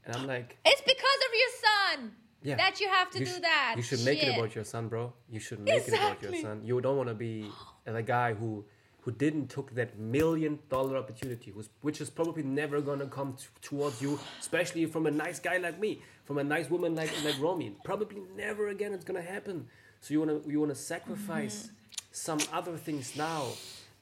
[0.07, 2.57] and I'm like, it's because of your son Yeah.
[2.57, 3.75] that you have to you do that.
[3.77, 5.13] You should make it about your son, bro.
[5.31, 6.63] You should make it about your son.
[6.65, 7.47] You don't want to be
[7.85, 8.65] the guy who
[9.03, 11.53] who didn't took that million dollar opportunity,
[11.83, 15.79] which is probably never gonna come t- towards you, especially from a nice guy like
[15.79, 17.77] me, from a nice woman like like Romy.
[17.85, 19.67] Probably never again it's gonna happen.
[20.01, 21.75] So you wanna you wanna sacrifice Mm-hmm.
[22.13, 23.43] some other things now.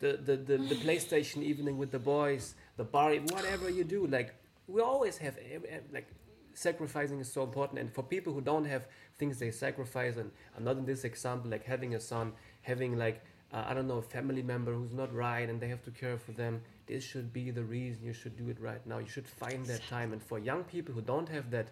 [0.03, 4.35] The, the, the, the PlayStation evening with the boys, the bar, whatever you do, like
[4.67, 6.09] we always have eh, eh, like
[6.55, 8.87] sacrificing is so important and for people who don't have
[9.17, 13.25] things they sacrifice and i'm not in this example like having a son having like
[13.53, 16.19] uh, i don't know a family member who's not right and they have to care
[16.19, 19.27] for them this should be the reason you should do it right now you should
[19.27, 21.69] find that time and for young people who don't have that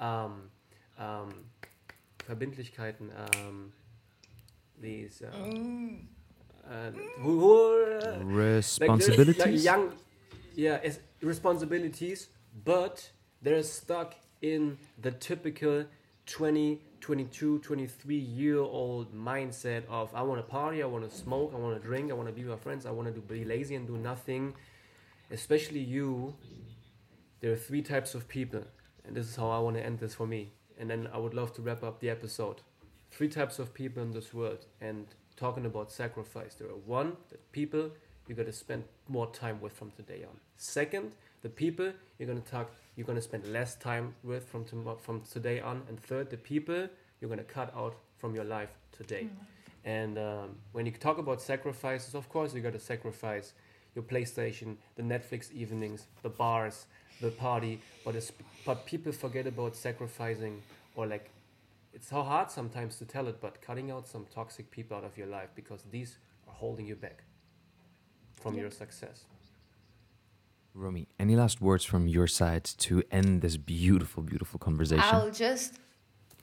[0.00, 0.50] um,
[0.98, 1.32] um,
[2.28, 3.72] verbindlichkeiten um,
[4.80, 5.36] these uh,
[6.70, 9.64] uh, who, who uh, like like Responsibilities.
[9.64, 9.92] young,
[10.54, 12.28] yeah, as responsibilities,
[12.64, 13.10] but
[13.42, 15.84] they're stuck in the typical
[16.26, 21.52] 20, 22, 23 year old mindset of I want to party, I want to smoke,
[21.54, 23.44] I want to drink, I want to be with my friends, I want to be
[23.44, 24.54] lazy and do nothing.
[25.30, 26.34] Especially you,
[27.40, 28.62] there are three types of people,
[29.04, 30.52] and this is how I want to end this for me.
[30.78, 32.60] And then I would love to wrap up the episode.
[33.10, 35.06] Three types of people in this world, and
[35.36, 36.54] talking about sacrifice.
[36.54, 37.90] There are one, the people
[38.26, 40.36] you're gonna spend more time with from today on.
[40.56, 41.12] Second,
[41.42, 44.64] the people you're gonna talk, you're gonna spend less time with from
[44.98, 45.82] from today on.
[45.88, 46.88] And third, the people
[47.20, 49.28] you're gonna cut out from your life today.
[49.84, 53.52] And um, when you talk about sacrifices, of course, you got to sacrifice
[53.94, 56.86] your PlayStation, the Netflix evenings, the bars,
[57.20, 57.80] the party.
[58.04, 58.32] But it's,
[58.64, 60.60] but people forget about sacrificing
[60.96, 61.30] or like
[61.94, 65.16] it's so hard sometimes to tell it, but cutting out some toxic people out of
[65.16, 66.18] your life because these
[66.48, 67.22] are holding you back
[68.40, 69.24] from your success.
[70.74, 75.02] Romy, any last words from your side to end this beautiful, beautiful conversation?
[75.04, 75.74] I'll just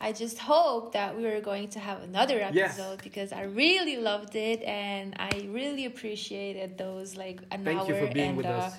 [0.02, 2.78] I just hope that we are going to have another Yes.
[2.78, 7.88] episode because I really loved it and I really appreciated those like an Thank hour
[7.88, 8.76] you for being and with uh, us.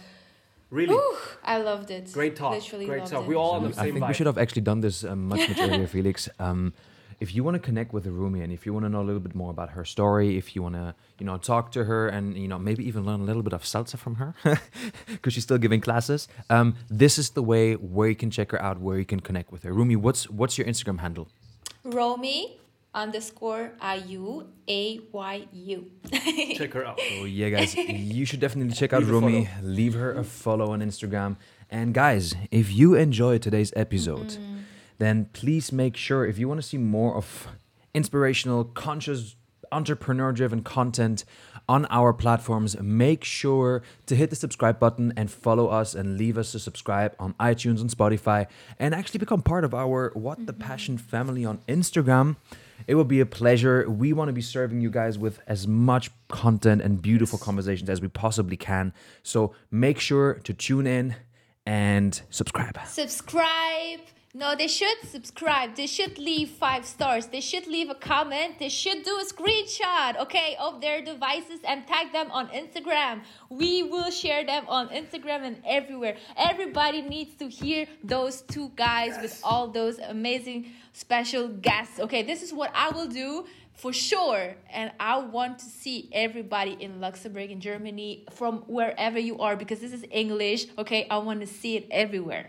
[0.70, 2.12] Really whew, I loved it.
[2.12, 2.52] great talk.
[2.52, 3.22] Literally Great loved talk.
[3.22, 3.28] it.
[3.28, 4.08] We all on So the I think vibe.
[4.08, 6.28] we should have actually done this um, much, much earlier, Felix.
[6.40, 6.74] Um,
[7.20, 9.20] if you want to connect with Romy and if you want to know a little
[9.20, 12.36] bit more about her story, if you want to, you know, talk to her and
[12.36, 14.34] you know maybe even learn a little bit of salsa from her,
[15.06, 18.60] because she's still giving classes, um, this is the way where you can check her
[18.60, 19.72] out, where you can connect with her.
[19.72, 21.28] Romy, what's what's your Instagram handle?
[21.84, 22.58] Romy
[22.94, 25.90] underscore IU A Y U.
[26.54, 27.00] Check her out.
[27.20, 29.48] Oh yeah, guys, you should definitely check out Leave Romy.
[29.62, 31.36] Leave her a follow on Instagram.
[31.70, 34.38] And guys, if you enjoyed today's episode,
[34.98, 37.48] then please make sure if you want to see more of
[37.94, 39.36] inspirational, conscious,
[39.72, 41.24] entrepreneur-driven content
[41.68, 46.36] on our platforms, make sure to hit the subscribe button and follow us and leave
[46.36, 48.46] us a subscribe on iTunes and Spotify
[48.78, 50.62] and actually become part of our What the mm-hmm.
[50.62, 52.36] Passion family on Instagram.
[52.86, 53.88] It will be a pleasure.
[53.88, 58.00] We want to be serving you guys with as much content and beautiful conversations as
[58.00, 58.92] we possibly can.
[59.22, 61.16] So make sure to tune in
[61.64, 62.78] and subscribe.
[62.86, 64.00] subscribe.
[64.36, 65.76] No, they should subscribe.
[65.76, 67.26] They should leave five stars.
[67.28, 68.58] They should leave a comment.
[68.58, 73.22] They should do a screenshot, okay, of their devices and tag them on Instagram.
[73.48, 76.16] We will share them on Instagram and everywhere.
[76.36, 82.00] Everybody needs to hear those two guys with all those amazing special guests.
[82.00, 84.56] Okay, this is what I will do for sure.
[84.68, 89.78] And I want to see everybody in Luxembourg, in Germany, from wherever you are, because
[89.78, 90.66] this is English.
[90.76, 92.48] Okay, I want to see it everywhere.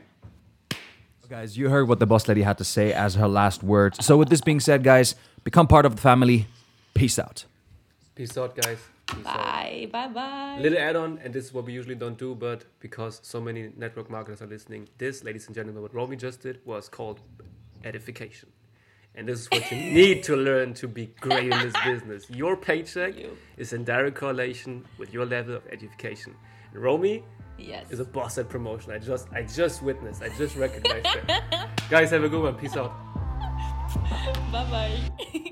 [1.28, 4.06] Guys, you heard what the boss lady had to say as her last words.
[4.06, 6.46] So, with this being said, guys, become part of the family.
[6.94, 7.46] Peace out.
[8.14, 8.78] Peace out, guys.
[9.08, 9.34] Peace out.
[9.36, 10.60] Bye, bye, bye.
[10.60, 13.72] Little add on, and this is what we usually don't do, but because so many
[13.76, 17.22] network marketers are listening, this, ladies and gentlemen, what Romy just did was called
[17.84, 18.50] edification.
[19.16, 22.30] And this is what you need to learn to be great in this business.
[22.30, 23.36] Your paycheck You.
[23.58, 26.36] is in direct correlation with your level of education.
[26.72, 27.24] And Romy
[27.58, 27.90] Yes.
[27.92, 28.92] is a boss at promotion.
[28.92, 31.44] I just I just witnessed, I just recognized it.
[31.90, 32.56] Guys, have a good one.
[32.56, 32.94] Peace out.
[34.52, 35.52] Bye bye.